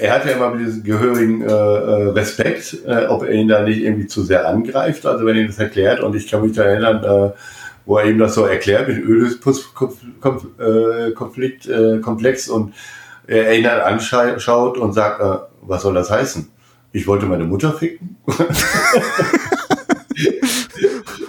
[0.02, 4.08] er hat ja immer diesen gehörigen äh, Respekt, äh, ob er ihn da nicht irgendwie
[4.08, 6.00] zu sehr angreift, also wenn er das erklärt.
[6.00, 7.32] Und ich kann mich da erinnern, äh,
[7.86, 12.74] wo er ihm das so erklärt mit Ödipus-Konflikt, äh, Komplex und
[13.28, 16.50] er ihn dann anschaut und sagt, äh, was soll das heißen?
[16.92, 18.18] Ich wollte meine Mutter ficken.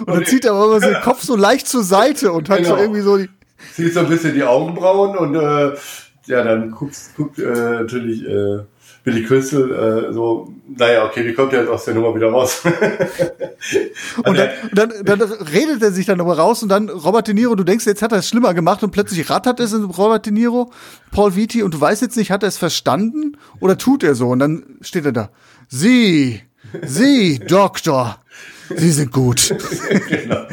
[0.05, 2.59] Und dann zieht er aber immer so den Kopf so leicht zur Seite und hat
[2.59, 2.75] Genau.
[2.75, 3.29] so irgendwie so die.
[3.73, 5.75] Zieht so ein bisschen die Augenbrauen und äh,
[6.27, 8.59] ja, dann guckt, guckt äh, natürlich äh,
[9.03, 12.61] Billy Crystal äh, so, naja, okay, wie kommt er jetzt aus der Nummer wieder raus?
[14.23, 17.55] Und dann, dann, dann redet er sich dann aber raus und dann Robert De Niro,
[17.55, 20.31] du denkst, jetzt hat er es schlimmer gemacht und plötzlich rattert es in Robert De
[20.33, 20.71] Niro,
[21.11, 24.29] Paul Vitti und du weißt jetzt nicht, hat er es verstanden oder tut er so?
[24.29, 25.29] Und dann steht er da.
[25.67, 26.41] Sie,
[26.83, 28.19] Sie, Doktor,
[28.75, 29.53] Sie sind gut.
[30.09, 30.45] genau.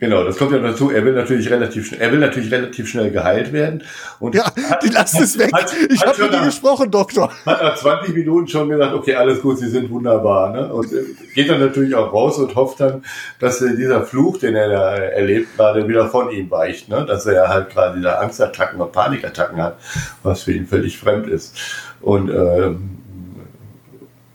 [0.00, 0.90] genau, das kommt ja dazu.
[0.90, 3.82] Er will natürlich relativ schnell, er will natürlich relativ schnell geheilt werden.
[4.20, 4.50] Und Ja,
[4.82, 5.50] die lassen es weg.
[5.52, 7.32] Hat, Ich hat habe schon mit nach, gesprochen, Doktor.
[7.46, 10.52] hat nach 20 Minuten schon gesagt, okay, alles gut, Sie sind wunderbar.
[10.52, 10.72] Ne?
[10.72, 13.02] Und äh, geht dann natürlich auch raus und hofft dann,
[13.38, 16.88] dass äh, dieser Fluch, den er da erlebt, gerade wieder von ihm weicht.
[16.88, 17.04] Ne?
[17.06, 19.76] Dass er halt gerade da Angstattacken und Panikattacken hat,
[20.22, 21.56] was für ihn völlig fremd ist.
[22.00, 22.97] Und ähm,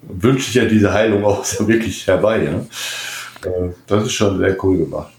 [0.07, 2.39] wünsche ich ja diese Heilung auch wirklich herbei.
[2.39, 2.67] Ne?
[3.45, 5.11] Äh, Das ist schon sehr cool gemacht.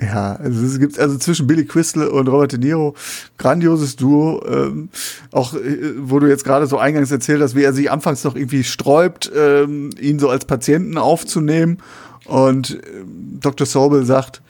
[0.00, 2.94] Ja, also es gibt also zwischen Billy Crystal und Robert De Niro
[3.38, 4.42] grandioses Duo.
[4.46, 4.88] Ähm,
[5.30, 8.34] auch äh, wo du jetzt gerade so eingangs erzählt hast, wie er sich anfangs noch
[8.34, 11.78] irgendwie sträubt, ähm, ihn so als Patienten aufzunehmen.
[12.26, 13.66] Und ähm, Dr.
[13.66, 14.42] Sobel sagt,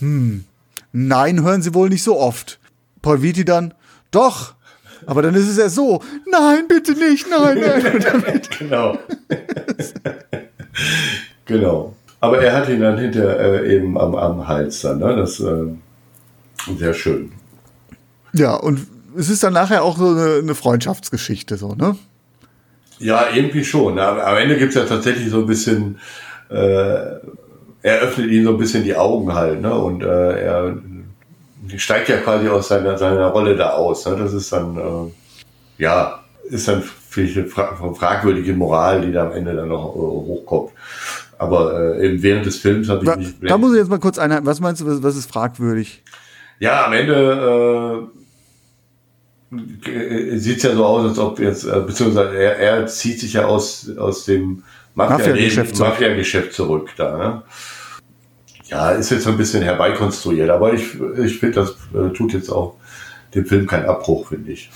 [0.00, 0.44] hm,
[0.92, 2.58] nein, hören Sie wohl nicht so oft.
[3.00, 3.72] Paul Vitti dann,
[4.10, 4.54] doch.
[5.06, 8.40] Aber dann ist es ja so, nein, bitte nicht, nein, nein.
[8.58, 8.98] genau.
[11.44, 11.94] genau.
[12.20, 15.16] Aber er hat ihn dann hinter äh, eben am, am Hals dann, ne?
[15.16, 15.66] Das äh,
[16.78, 17.32] sehr schön.
[18.32, 18.86] Ja, und
[19.16, 21.96] es ist dann nachher auch so eine, eine Freundschaftsgeschichte, so, ne?
[22.98, 23.98] Ja, irgendwie schon.
[23.98, 25.98] Aber am Ende gibt es ja tatsächlich so ein bisschen,
[26.48, 26.54] äh,
[27.82, 29.74] er öffnet ihn so ein bisschen die Augen halt, ne?
[29.74, 30.76] Und äh, er
[31.76, 34.06] steigt ja quasi aus seiner, seiner Rolle da aus.
[34.06, 34.16] Ne?
[34.16, 39.32] Das ist dann, äh, ja, ist dann vielleicht eine fra fragwürdige Moral, die da am
[39.32, 40.72] Ende dann noch äh, hochkommt.
[41.38, 43.36] Aber äh, eben während des Films habe ich da, nicht.
[43.42, 44.46] Da muss ich jetzt mal kurz einhalten.
[44.46, 46.02] Was meinst du, was, was ist fragwürdig?
[46.58, 48.08] Ja, am Ende
[49.56, 53.32] äh, sieht es ja so aus, als ob jetzt, äh, beziehungsweise er, er zieht sich
[53.34, 54.62] ja aus, aus dem
[54.94, 56.00] Mafia-Geschäft zurück.
[56.00, 57.16] Mafia zurück da.
[57.16, 57.42] Ne?
[58.72, 62.48] Ja, ist jetzt so ein bisschen herbeikonstruiert, aber ich, ich finde, das äh, tut jetzt
[62.48, 62.76] auch
[63.34, 64.70] dem Film keinen Abbruch, finde ich.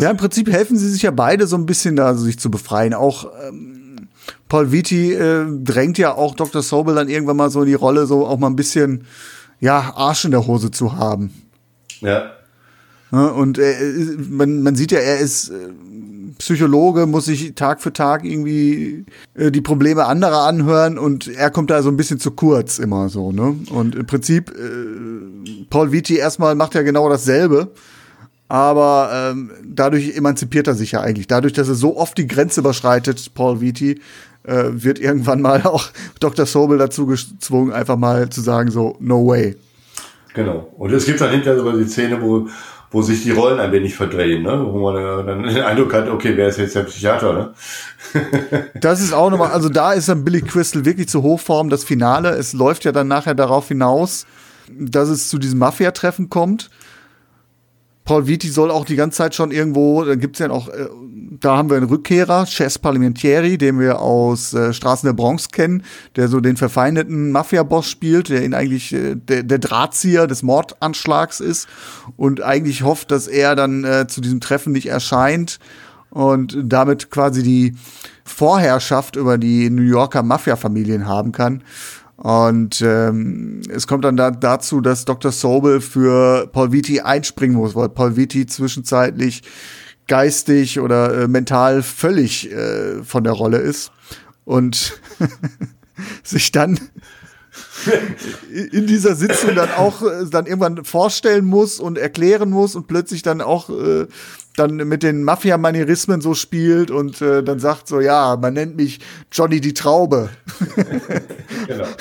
[0.00, 2.94] ja, im Prinzip helfen sie sich ja beide so ein bisschen da, sich zu befreien.
[2.94, 4.08] Auch ähm,
[4.48, 6.62] Paul Vitti äh, drängt ja auch Dr.
[6.62, 9.04] Sobel dann irgendwann mal so in die Rolle, so auch mal ein bisschen,
[9.60, 11.34] ja, Arsch in der Hose zu haben.
[12.00, 12.32] Ja.
[13.10, 13.74] ja und äh,
[14.30, 15.68] man, man sieht ja, er ist äh,
[16.38, 21.70] Psychologe, muss sich Tag für Tag irgendwie äh, die Probleme anderer anhören und er kommt
[21.70, 23.56] da so ein bisschen zu kurz immer so, ne?
[23.70, 27.72] Und im Prinzip, äh, Paul Vitti erstmal macht ja genau dasselbe
[28.52, 31.26] aber ähm, dadurch emanzipiert er sich ja eigentlich.
[31.26, 33.98] Dadurch, dass er so oft die Grenze überschreitet, Paul Vitti,
[34.42, 35.88] äh, wird irgendwann mal auch
[36.20, 36.44] Dr.
[36.44, 39.56] Sobel dazu gezwungen, einfach mal zu sagen, so, no way.
[40.34, 40.70] Genau.
[40.76, 42.48] Und es gibt dann hinterher sogar die Szene, wo,
[42.92, 44.64] wo sich die Rollen ein wenig verdrehen, ne?
[44.70, 47.32] wo man dann den Eindruck hat, okay, wer ist jetzt der Psychiater?
[47.32, 47.54] Ne?
[48.74, 52.30] das ist auch nochmal, also da ist dann Billy Crystal wirklich zu Hochform, das Finale.
[52.30, 54.26] Es läuft ja dann nachher darauf hinaus,
[54.68, 56.70] dass es zu diesem Mafia-Treffen kommt.
[58.04, 60.88] Paul Vitti soll auch die ganze Zeit schon irgendwo, da gibt's ja auch, äh,
[61.40, 65.84] da haben wir einen Rückkehrer, Chess Parliamentieri, den wir aus äh, Straßen der Bronx kennen,
[66.16, 71.40] der so den verfeindeten Mafia-Boss spielt, der ihn eigentlich äh, der, der Drahtzieher des Mordanschlags
[71.40, 71.68] ist
[72.16, 75.58] und eigentlich hofft, dass er dann äh, zu diesem Treffen nicht erscheint
[76.10, 77.74] und damit quasi die
[78.24, 81.62] Vorherrschaft über die New Yorker Mafia-Familien haben kann.
[82.22, 85.32] Und ähm, es kommt dann da, dazu, dass Dr.
[85.32, 89.42] Sobel für Paul Vitti einspringen muss, weil Paul Vitti zwischenzeitlich
[90.06, 93.90] geistig oder äh, mental völlig äh, von der Rolle ist
[94.44, 95.00] und
[96.22, 96.78] sich dann
[98.72, 103.22] in dieser Sitzung dann auch äh, dann irgendwann vorstellen muss und erklären muss und plötzlich
[103.22, 104.06] dann auch äh,
[104.56, 109.00] dann mit den Mafia-Manierismen so spielt und äh, dann sagt so, ja, man nennt mich
[109.30, 110.30] Johnny die Traube.
[111.66, 111.86] genau.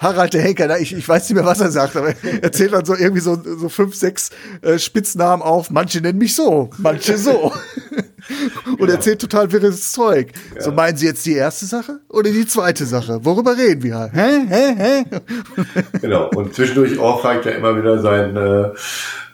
[0.00, 2.86] Harald der Henker, ich, ich weiß nicht mehr, was er sagt, aber er zählt dann
[2.86, 4.30] so irgendwie so, so fünf, sechs
[4.62, 5.70] äh, Spitznamen auf.
[5.70, 7.52] Manche nennen mich so, manche so.
[8.78, 10.28] Und er erzählt total wirres Zeug.
[10.54, 10.62] Ja.
[10.62, 13.24] So meinen Sie jetzt die erste Sache oder die zweite Sache?
[13.24, 14.10] Worüber reden wir?
[14.12, 14.46] Hä?
[14.48, 14.74] Hä?
[14.76, 15.04] Hä?
[16.00, 16.30] Genau.
[16.30, 18.36] Und zwischendurch auch fragt er immer wieder seinen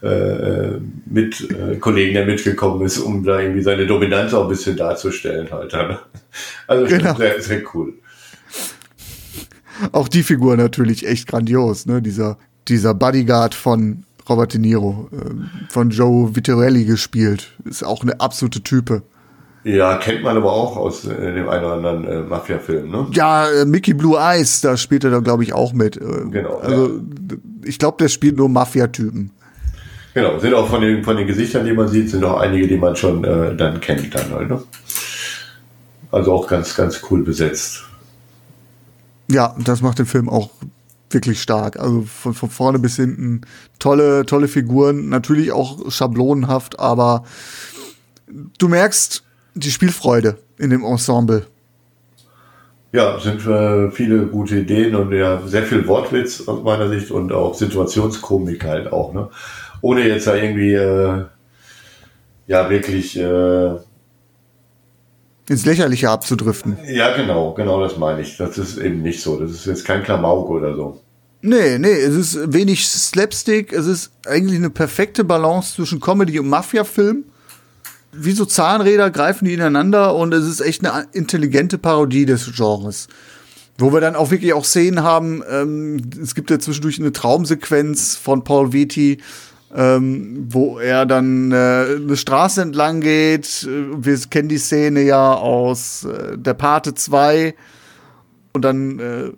[0.02, 4.48] äh, äh, mit äh, Kollegen, der mitgekommen ist, um da irgendwie seine Dominanz auch ein
[4.48, 5.72] bisschen darzustellen halt.
[6.66, 7.14] Also genau.
[7.14, 7.94] sehr, sehr cool.
[9.92, 12.02] Auch die Figur natürlich echt grandios, ne?
[12.02, 17.52] Dieser, dieser Bodyguard von Robert De Niro, äh, von Joe Vittorelli gespielt.
[17.64, 19.02] Ist auch eine absolute Type.
[19.66, 23.08] Ja, kennt man aber auch aus äh, dem einen oder anderen äh, Mafia-Film, ne?
[23.12, 25.96] Ja, äh, Mickey Blue Eyes, da spielt er da, glaube ich, auch mit.
[25.96, 26.58] Äh, genau.
[26.58, 27.36] Also, ja.
[27.64, 29.32] ich glaube, der spielt nur Mafia-Typen.
[30.14, 32.76] Genau, sind auch von den, von den Gesichtern, die man sieht, sind auch einige, die
[32.76, 34.62] man schon äh, dann kennt dann halt, ne?
[36.12, 37.85] Also auch ganz, ganz cool besetzt.
[39.30, 40.50] Ja, das macht den Film auch
[41.10, 41.78] wirklich stark.
[41.78, 43.42] Also von, von vorne bis hinten
[43.78, 47.24] tolle, tolle Figuren, natürlich auch schablonenhaft, aber
[48.58, 51.46] du merkst die Spielfreude in dem Ensemble.
[52.92, 57.32] Ja, sind äh, viele gute Ideen und ja, sehr viel Wortwitz aus meiner Sicht und
[57.32, 59.28] auch Situationskomik halt auch, ne?
[59.82, 61.24] Ohne jetzt da irgendwie äh,
[62.46, 63.74] ja wirklich äh,
[65.48, 66.76] ins Lächerliche abzudriften.
[66.88, 68.36] Ja, genau, genau das meine ich.
[68.36, 69.38] Das ist eben nicht so.
[69.38, 71.00] Das ist jetzt kein Klamauk oder so.
[71.42, 76.48] Nee, nee, es ist wenig Slapstick, es ist eigentlich eine perfekte Balance zwischen Comedy und
[76.48, 77.24] Mafia-Film.
[78.12, 83.08] Wie so Zahnräder greifen die ineinander und es ist echt eine intelligente Parodie des Genres.
[83.78, 88.16] Wo wir dann auch wirklich auch Szenen haben, ähm, es gibt ja zwischendurch eine Traumsequenz
[88.16, 89.18] von Paul Vitti,
[89.74, 93.66] ähm, wo er dann äh, eine Straße entlang geht.
[93.68, 97.54] Wir kennen die Szene ja aus äh, der Pate 2.
[98.52, 99.32] Und dann äh,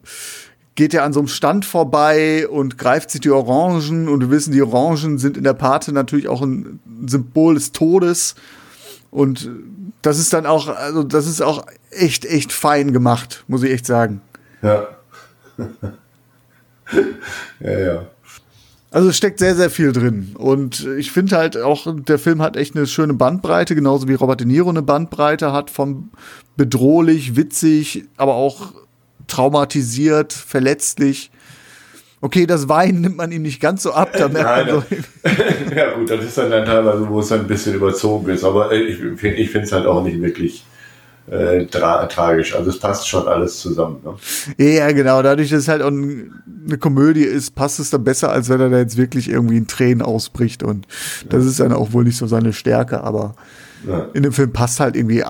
[0.74, 4.08] geht er an so einem Stand vorbei und greift sich die Orangen.
[4.08, 8.36] Und wir wissen, die Orangen sind in der Pate natürlich auch ein Symbol des Todes.
[9.10, 9.50] Und
[10.02, 13.86] das ist dann auch, also das ist auch echt, echt fein gemacht, muss ich echt
[13.86, 14.20] sagen.
[14.62, 14.86] Ja.
[17.60, 18.06] ja, ja.
[18.90, 20.34] Also es steckt sehr, sehr viel drin.
[20.38, 24.40] Und ich finde halt auch, der Film hat echt eine schöne Bandbreite, genauso wie Robert
[24.40, 26.10] De Niro eine Bandbreite hat, von
[26.56, 28.72] bedrohlich, witzig, aber auch
[29.26, 31.30] traumatisiert, verletzlich.
[32.20, 34.12] Okay, das Weinen nimmt man ihm nicht ganz so ab.
[34.16, 37.40] Da merkt Nein, man so ja gut, das ist dann, dann teilweise, wo es dann
[37.40, 38.42] ein bisschen überzogen ist.
[38.42, 40.64] Aber ich, ich finde es halt auch nicht wirklich
[41.30, 42.54] äh, tra tragisch.
[42.54, 44.00] Also es passt schon alles zusammen.
[44.04, 44.74] Ne?
[44.76, 45.22] Ja, genau.
[45.22, 48.70] Dadurch, dass es halt auch eine Komödie ist, passt es dann besser, als wenn er
[48.70, 50.62] da jetzt wirklich irgendwie in Tränen ausbricht.
[50.62, 50.86] Und
[51.28, 53.02] das ist dann auch wohl nicht so seine Stärke.
[53.02, 53.34] Aber
[53.86, 54.08] ja.
[54.14, 55.22] in dem Film passt halt irgendwie,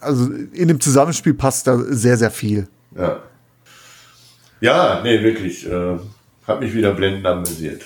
[0.00, 2.68] also in dem Zusammenspiel passt da sehr, sehr viel.
[2.96, 3.20] Ja.
[4.60, 5.68] Ja, nee, wirklich.
[5.68, 5.98] Äh,
[6.46, 7.82] hat mich wieder blendend amüsiert.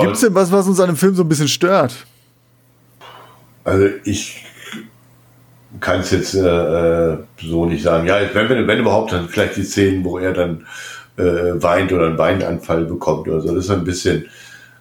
[0.00, 1.94] Gibt es denn was, was uns an dem Film so ein bisschen stört?
[3.64, 4.44] Also ich
[5.80, 8.06] kann es jetzt äh, so nicht sagen.
[8.06, 10.66] Ja, wenn, wenn, wenn überhaupt, dann vielleicht die Szenen, wo er dann
[11.16, 13.54] äh, weint oder einen Weinanfall bekommt oder so.
[13.54, 14.26] Das ist ein bisschen,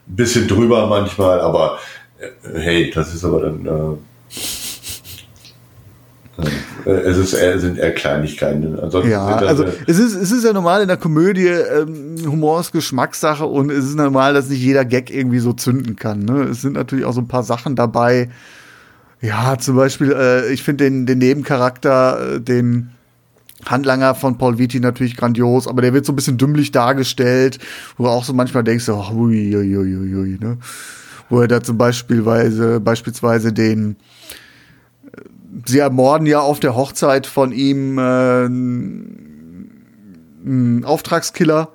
[0.08, 1.80] bisschen drüber manchmal, aber
[2.20, 3.66] äh, hey, das ist aber dann.
[3.66, 3.96] Äh,
[6.86, 8.80] äh es, ist, es sind eher Kleinigkeiten.
[8.80, 12.72] Ansonsten ja, also es ist, es ist ja normal in der Komödie, ähm, Humor ist
[12.72, 16.24] Geschmackssache und es ist normal, dass nicht jeder Gag irgendwie so zünden kann.
[16.24, 16.44] Ne?
[16.52, 18.30] Es sind natürlich auch so ein paar Sachen dabei,
[19.22, 22.92] ja, zum Beispiel, äh, ich finde den, den Nebencharakter, äh, den
[23.66, 27.60] Handlanger von Paul Vitti natürlich grandios, aber der wird so ein bisschen dümmlich dargestellt,
[27.98, 30.58] wo du auch so manchmal denkst, oh, ui, ui, ui, ui, ne?
[31.30, 32.22] Wo er da zum Beispiel
[32.80, 33.98] beispielsweise den
[35.12, 35.22] äh,
[35.66, 38.46] Sie ermorden ja auf der Hochzeit von ihm äh,
[40.46, 41.74] einen Auftragskiller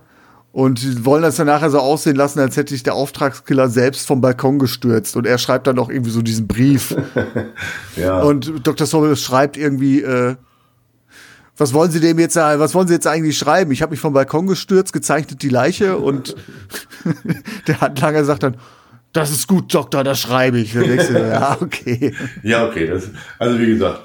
[0.55, 4.21] und wollen das dann nachher so aussehen lassen, als hätte sich der Auftragskiller selbst vom
[4.21, 5.17] Balkon gestürzt.
[5.17, 6.95] Und er schreibt dann auch irgendwie so diesen Brief.
[7.97, 8.21] ja.
[8.23, 8.87] Und Dr.
[8.87, 10.37] Sobel schreibt irgendwie, äh,
[11.57, 13.73] was wollen Sie dem jetzt, was wollen Sie jetzt eigentlich schreiben?
[13.73, 16.37] Ich habe mich vom Balkon gestürzt, gezeichnet die Leiche und
[17.67, 18.57] der Handlanger sagt dann,
[19.15, 20.75] das ist gut, Doktor, das schreibe ich.
[20.75, 22.13] Dann denkst du, ja, okay.
[22.43, 22.89] ja, okay.
[22.89, 24.03] Das, also wie gesagt,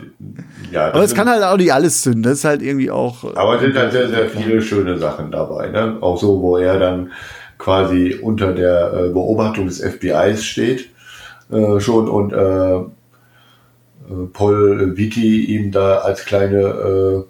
[0.72, 0.88] ja.
[0.88, 2.24] Aber es kann halt auch nicht alles zünden.
[2.24, 3.24] Das ist halt irgendwie auch.
[3.36, 5.70] Aber es sind halt sehr, sehr viele schöne Sachen dabei.
[5.70, 5.98] Ne?
[6.00, 7.12] Auch so, wo er dann
[7.58, 10.90] quasi unter der äh, Beobachtung des FBIs steht
[11.52, 12.86] äh, schon und äh, äh,
[14.32, 17.24] Paul Vitti ihm da als kleine äh,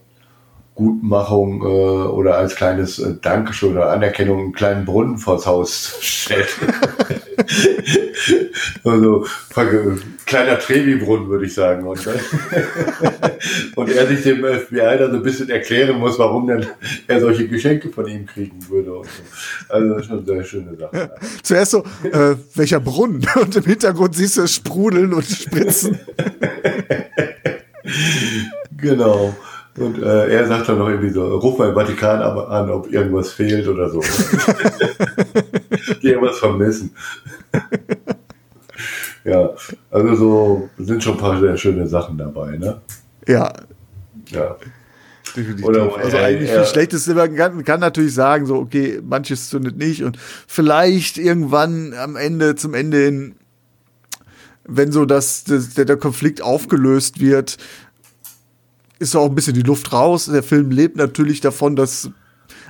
[0.76, 6.50] Gutmachung äh, oder als kleines äh, Dankeschön oder Anerkennung einen kleinen Brunnen vors Haus stellt.
[8.90, 9.26] also
[10.26, 11.86] kleiner Trevi-Brunnen, würde ich sagen.
[11.88, 12.00] Und,
[13.76, 16.66] und er sich dem FBI dann so ein bisschen erklären muss, warum denn
[17.08, 18.90] er solche Geschenke von ihm kriegen würde.
[18.90, 19.04] So.
[19.70, 20.96] Also das ist schon eine sehr schöne Sache.
[20.96, 21.10] Ja.
[21.44, 23.26] Zuerst so, äh, welcher Brunnen?
[23.36, 26.00] Und im Hintergrund siehst du es sprudeln und spritzen.
[28.78, 29.36] genau.
[29.78, 33.32] Und äh, er sagt dann noch irgendwie so, ruf mal im Vatikan an, ob irgendwas
[33.32, 34.02] fehlt oder so.
[36.02, 36.92] Die irgendwas vermissen.
[39.30, 39.50] Ja,
[39.92, 42.82] also so sind schon ein paar sehr schöne Sachen dabei, ne?
[43.28, 43.54] Ja.
[44.30, 44.56] Ja.
[45.64, 47.08] Oder, also eigentlich viel Schlechtes.
[47.08, 52.56] Man kann, kann natürlich sagen, so, okay, manches zündet nicht und vielleicht irgendwann am Ende,
[52.56, 53.36] zum Ende hin,
[54.66, 57.58] wenn so das, das der, der Konflikt aufgelöst wird,
[58.98, 60.26] ist auch ein bisschen die Luft raus.
[60.26, 62.10] Der Film lebt natürlich davon, dass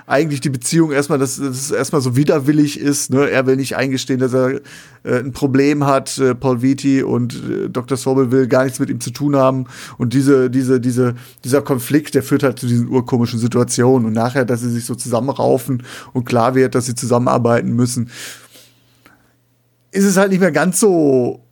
[0.09, 3.11] eigentlich die Beziehung erstmal, dass, dass es erstmal so widerwillig ist.
[3.11, 3.29] Ne?
[3.29, 4.61] Er will nicht eingestehen, dass er
[5.03, 7.95] äh, ein Problem hat, äh, Paul Vitti und äh, Dr.
[7.95, 9.65] Sobel will gar nichts mit ihm zu tun haben.
[9.99, 14.07] Und diese, diese, diese, dieser Konflikt, der führt halt zu diesen urkomischen Situationen.
[14.07, 18.09] Und nachher, dass sie sich so zusammenraufen und klar wird, dass sie zusammenarbeiten müssen,
[19.91, 21.45] ist es halt nicht mehr ganz so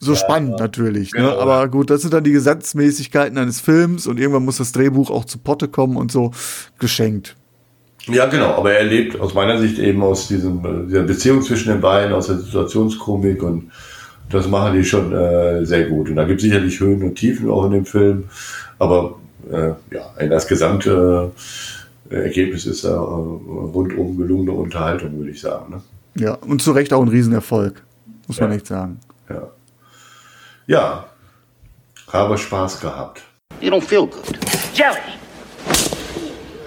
[0.00, 0.64] so ja, spannend ja.
[0.64, 1.12] natürlich.
[1.12, 1.20] Ne?
[1.20, 1.38] Genau.
[1.38, 5.24] Aber gut, das sind dann die Gesetzmäßigkeiten eines Films und irgendwann muss das Drehbuch auch
[5.24, 6.32] zu Potte kommen und so
[6.78, 7.36] geschenkt.
[8.06, 11.80] Ja, genau, aber er lebt aus meiner Sicht eben aus diesem, dieser Beziehung zwischen den
[11.80, 13.70] beiden, aus der Situationskomik und
[14.30, 16.08] das machen die schon äh, sehr gut.
[16.08, 18.24] Und da gibt es sicherlich Höhen und Tiefen auch in dem Film,
[18.78, 19.16] aber
[19.50, 21.32] äh, ja, das gesamte
[22.10, 25.74] äh, Ergebnis ist äh, rundum gelungene Unterhaltung, würde ich sagen.
[25.74, 25.82] Ne?
[26.22, 27.82] Ja, und zu Recht auch ein Riesenerfolg,
[28.26, 29.00] muss man echt sagen.
[29.28, 29.48] Ja.
[30.68, 31.08] Ja,
[32.12, 33.22] habe Spaß gehabt.
[33.58, 34.38] You don't feel good.
[34.74, 35.00] Jerry!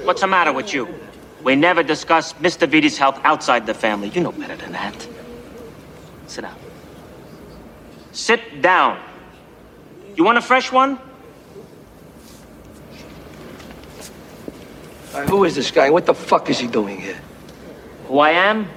[0.03, 0.87] What's the matter with you?
[1.43, 2.67] We never discuss Mr.
[2.67, 4.09] Vidi's health outside the family.
[4.09, 5.07] You know better than that.
[6.25, 6.55] Sit down.
[8.11, 8.97] Sit down.
[10.15, 10.97] You want a fresh one?
[15.29, 15.91] Who is this guy?
[15.91, 17.19] What the fuck is he doing here?
[18.07, 18.67] Who I am?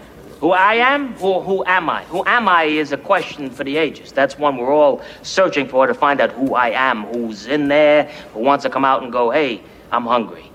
[0.45, 1.15] Who I am?
[1.15, 2.05] Who, who am I?
[2.05, 4.13] Who am I is a question for the ages.
[4.13, 8.05] That's one we're all searching for to find out who I am, who's in there,
[8.35, 10.51] who wants to come out and go, hey, I'm hungry.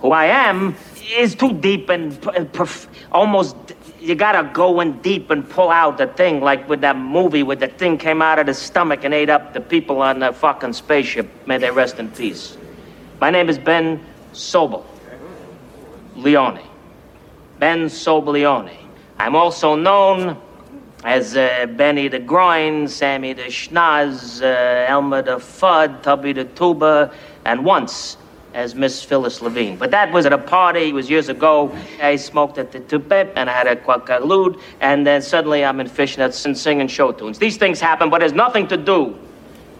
[0.00, 0.74] Who I am
[1.14, 3.54] is too deep and, and uh, perf- almost,
[4.00, 7.54] you gotta go in deep and pull out the thing, like with that movie where
[7.54, 10.72] the thing came out of the stomach and ate up the people on the fucking
[10.72, 11.28] spaceship.
[11.46, 12.56] May they rest in peace.
[13.20, 14.86] My name is Ben Sobel.
[16.16, 16.62] Leone.
[17.58, 18.83] Ben Sobleone.
[19.24, 20.36] I'm also known
[21.02, 27.10] as uh, Benny the Groin, Sammy the Schnoz, uh, Elmer the Fudd, Tubby the Tuba,
[27.46, 28.18] and once
[28.52, 29.78] as Miss Phyllis Levine.
[29.78, 31.74] But that was at a party, it was years ago.
[32.02, 35.88] I smoked at the Tupep and I had a quackalude, and then suddenly I'm in
[35.88, 37.38] fishnets and singing show tunes.
[37.38, 39.18] These things happen, but it has nothing to do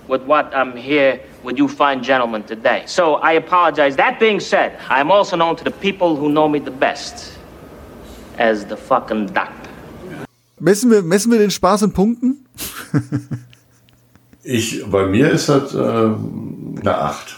[0.08, 2.84] with what I'm here with you fine gentlemen today.
[2.86, 3.94] So I apologize.
[3.96, 7.33] That being said, I'm also known to the people who know me the best
[8.38, 9.70] as the fucking doctor.
[10.60, 12.46] Messen wir, messen wir den Spaß in Punkten?
[14.44, 17.36] Ich, bei mir ist das äh, eine 8.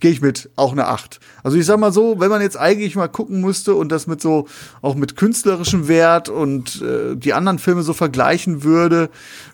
[0.00, 1.18] Gehe ich mit, auch eine 8.
[1.42, 4.20] Also ich sag mal so, wenn man jetzt eigentlich mal gucken müsste und das mit
[4.20, 4.46] so,
[4.82, 9.08] auch mit künstlerischem Wert und äh, die anderen Filme so vergleichen würde,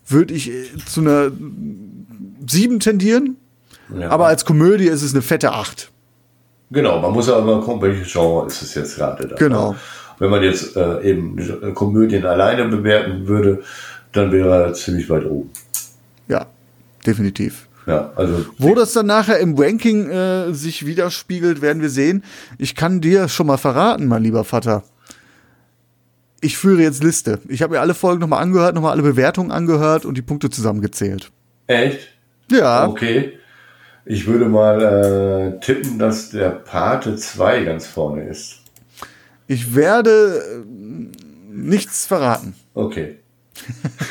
[0.06, 1.30] würde ich äh, zu einer
[2.46, 3.36] 7 tendieren.
[3.96, 4.10] Ja.
[4.10, 5.92] Aber als Komödie ist es eine fette 8.
[6.74, 9.36] Genau, man muss ja immer gucken, welches Genre ist es jetzt gerade da.
[9.36, 9.76] Genau.
[10.18, 11.36] Wenn man jetzt äh, eben
[11.74, 13.62] Komödien alleine bewerten würde,
[14.12, 15.50] dann wäre er ziemlich weit oben.
[16.28, 16.46] Ja,
[17.06, 17.68] definitiv.
[17.86, 22.24] Ja, also Wo das dann nachher im Ranking äh, sich widerspiegelt, werden wir sehen.
[22.58, 24.84] Ich kann dir schon mal verraten, mein lieber Vater.
[26.40, 27.40] Ich führe jetzt Liste.
[27.48, 31.30] Ich habe mir alle Folgen nochmal angehört, nochmal alle Bewertungen angehört und die Punkte zusammengezählt.
[31.66, 32.08] echt?
[32.50, 32.86] Ja.
[32.86, 33.38] Okay.
[34.06, 38.60] Ich würde mal äh, tippen, dass der Pate 2 ganz vorne ist.
[39.46, 40.64] Ich werde äh,
[41.50, 42.54] nichts verraten.
[42.74, 43.18] Okay.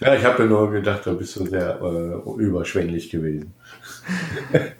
[0.00, 3.54] ja, ich habe ja nur gedacht, da bist du sehr äh, überschwänglich gewesen.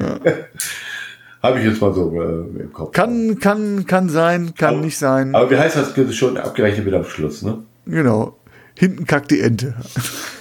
[1.42, 2.92] habe ich jetzt mal so äh, im Kopf.
[2.92, 5.34] Kann, kann, kann sein, kann nicht sein.
[5.34, 7.62] Aber wie heißt das schon abgerechnet wieder am Schluss, ne?
[7.86, 8.36] Genau.
[8.78, 9.74] Hinten kackt die Ente.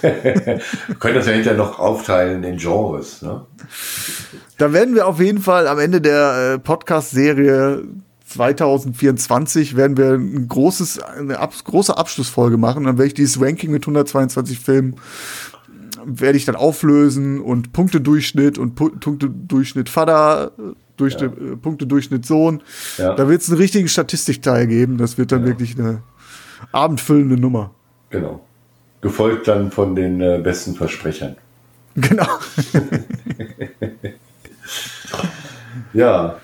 [0.00, 3.44] Können das ja hinterher noch aufteilen in Genres, ne?
[4.58, 7.82] Da werden wir auf jeden Fall am Ende der äh, Podcast-Serie
[8.28, 12.84] 2024 werden wir ein großes, eine ab, große Abschlussfolge machen.
[12.84, 14.96] Dann werde ich dieses Ranking mit 122 Filmen
[16.04, 20.52] werde ich dann auflösen und Punktedurchschnitt und Pu Punktedurchschnitt Vater,
[20.96, 21.26] durch Ja.
[21.26, 22.62] äh, Punktedurchschnitt Sohn.
[22.98, 23.14] Ja.
[23.14, 24.96] Da wird es einen richtigen Statistikteil geben.
[24.96, 26.02] Das wird dann wirklich eine
[26.70, 27.72] abendfüllende Nummer.
[28.10, 28.40] Genau.
[29.00, 31.36] Gefolgt dann von den äh, besten Versprechern.
[32.00, 32.26] Genau.
[35.92, 36.36] Ja.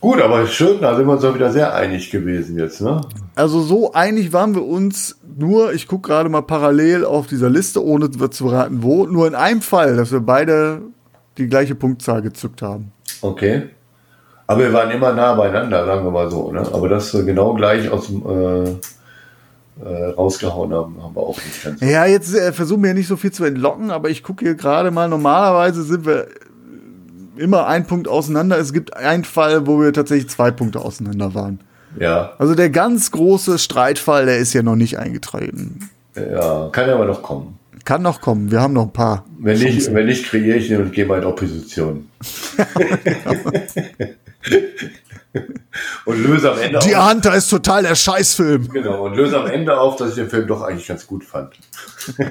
[0.00, 3.00] Gut, aber schön, da sind wir uns doch wieder sehr einig gewesen jetzt, ne?
[3.34, 7.82] Also so einig waren wir uns nur, ich gucke gerade mal parallel auf dieser Liste,
[7.82, 10.82] ohne zu raten wo, nur in einem Fall, dass wir beide
[11.38, 12.92] die gleiche Punktzahl gezückt haben.
[13.22, 13.70] Okay.
[14.46, 16.60] Aber wir waren immer nah beieinander, sagen wir mal so, ne?
[16.70, 18.74] Aber dass wir genau gleich aus dem äh,
[19.82, 21.80] äh, rausgehauen haben, haben wir auch nicht ganz.
[21.80, 24.90] Ja, jetzt äh, versuchen wir nicht so viel zu entlocken, aber ich gucke hier gerade
[24.90, 26.28] mal, normalerweise sind wir
[27.36, 28.58] immer ein Punkt auseinander.
[28.58, 31.60] Es gibt einen Fall, wo wir tatsächlich zwei Punkte auseinander waren.
[31.98, 35.90] Ja, Also der ganz große Streitfall, der ist ja noch nicht eingetreten.
[36.16, 37.58] ja, kann aber noch kommen.
[37.84, 39.24] Kann noch kommen, wir haben noch ein paar.
[39.38, 42.08] Wenn nicht, wenn nicht, kreiere ich ihn und gehe mal in Opposition.
[46.04, 48.68] und löse am Ende Die auf, Hunter ist total der Scheißfilm.
[48.68, 51.54] genau, und löse am Ende auf, dass ich den Film doch eigentlich ganz gut fand.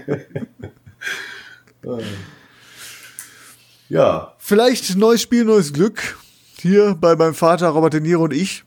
[3.90, 6.18] ja, Vielleicht neues Spiel, neues Glück.
[6.60, 8.66] Hier bei meinem Vater Robert De Niro und ich.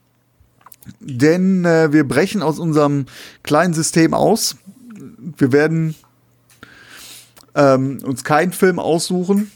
[0.99, 3.05] Denn äh, wir brechen aus unserem
[3.43, 4.55] kleinen System aus.
[5.37, 5.93] Wir werden
[7.53, 9.51] ähm, uns keinen Film aussuchen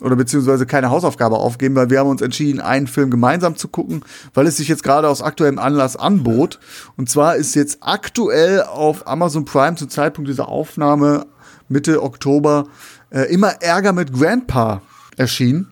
[0.00, 4.04] oder beziehungsweise keine Hausaufgabe aufgeben, weil wir haben uns entschieden, einen Film gemeinsam zu gucken,
[4.34, 6.58] weil es sich jetzt gerade aus aktuellem Anlass anbot.
[6.96, 11.26] Und zwar ist jetzt aktuell auf Amazon Prime zum Zeitpunkt dieser Aufnahme
[11.68, 12.66] Mitte Oktober
[13.10, 14.82] äh, immer Ärger mit Grandpa
[15.16, 15.68] erschienen.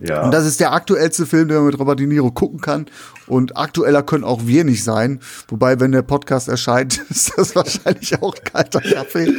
[0.00, 0.22] ja.
[0.22, 2.86] Und das ist der aktuellste Film, den man mit Robert De Niro gucken kann.
[3.26, 5.20] Und aktueller können auch wir nicht sein.
[5.48, 9.34] Wobei, wenn der Podcast erscheint, ist das wahrscheinlich auch kalter Kaffee.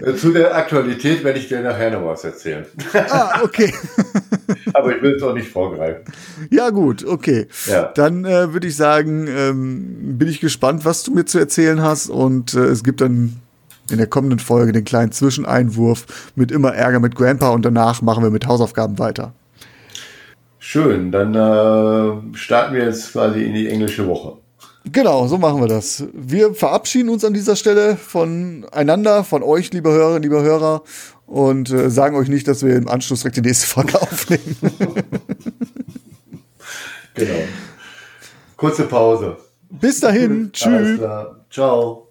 [0.00, 2.66] Äh, Zu der Aktualität werde ich dir nachher noch was erzählen.
[2.94, 3.72] Ah, okay.
[4.74, 6.02] Aber ich will es auch nicht vorgreifen.
[6.50, 7.46] Ja, gut, okay.
[7.66, 7.92] Ja.
[7.94, 12.08] Dann äh, würde ich sagen, ähm, bin ich gespannt, was du mir zu erzählen hast.
[12.08, 13.40] Und äh, es gibt dann
[13.90, 18.22] in der kommenden Folge den kleinen Zwischeneinwurf mit immer Ärger mit Grandpa und danach machen
[18.22, 19.32] wir mit Hausaufgaben weiter.
[20.58, 24.36] Schön, dann äh, starten wir jetzt quasi in die englische Woche.
[24.92, 26.04] Genau, so machen wir das.
[26.12, 30.82] Wir verabschieden uns an dieser Stelle voneinander, von euch, liebe Hörerinnen, liebe Hörer,
[31.26, 34.56] und äh, sagen euch nicht, dass wir im Anschluss direkt die nächste Folge aufnehmen.
[37.14, 37.42] Genau.
[38.56, 39.36] Kurze Pause.
[39.70, 40.98] Bis dahin, tschüss.
[41.50, 42.09] Ciao.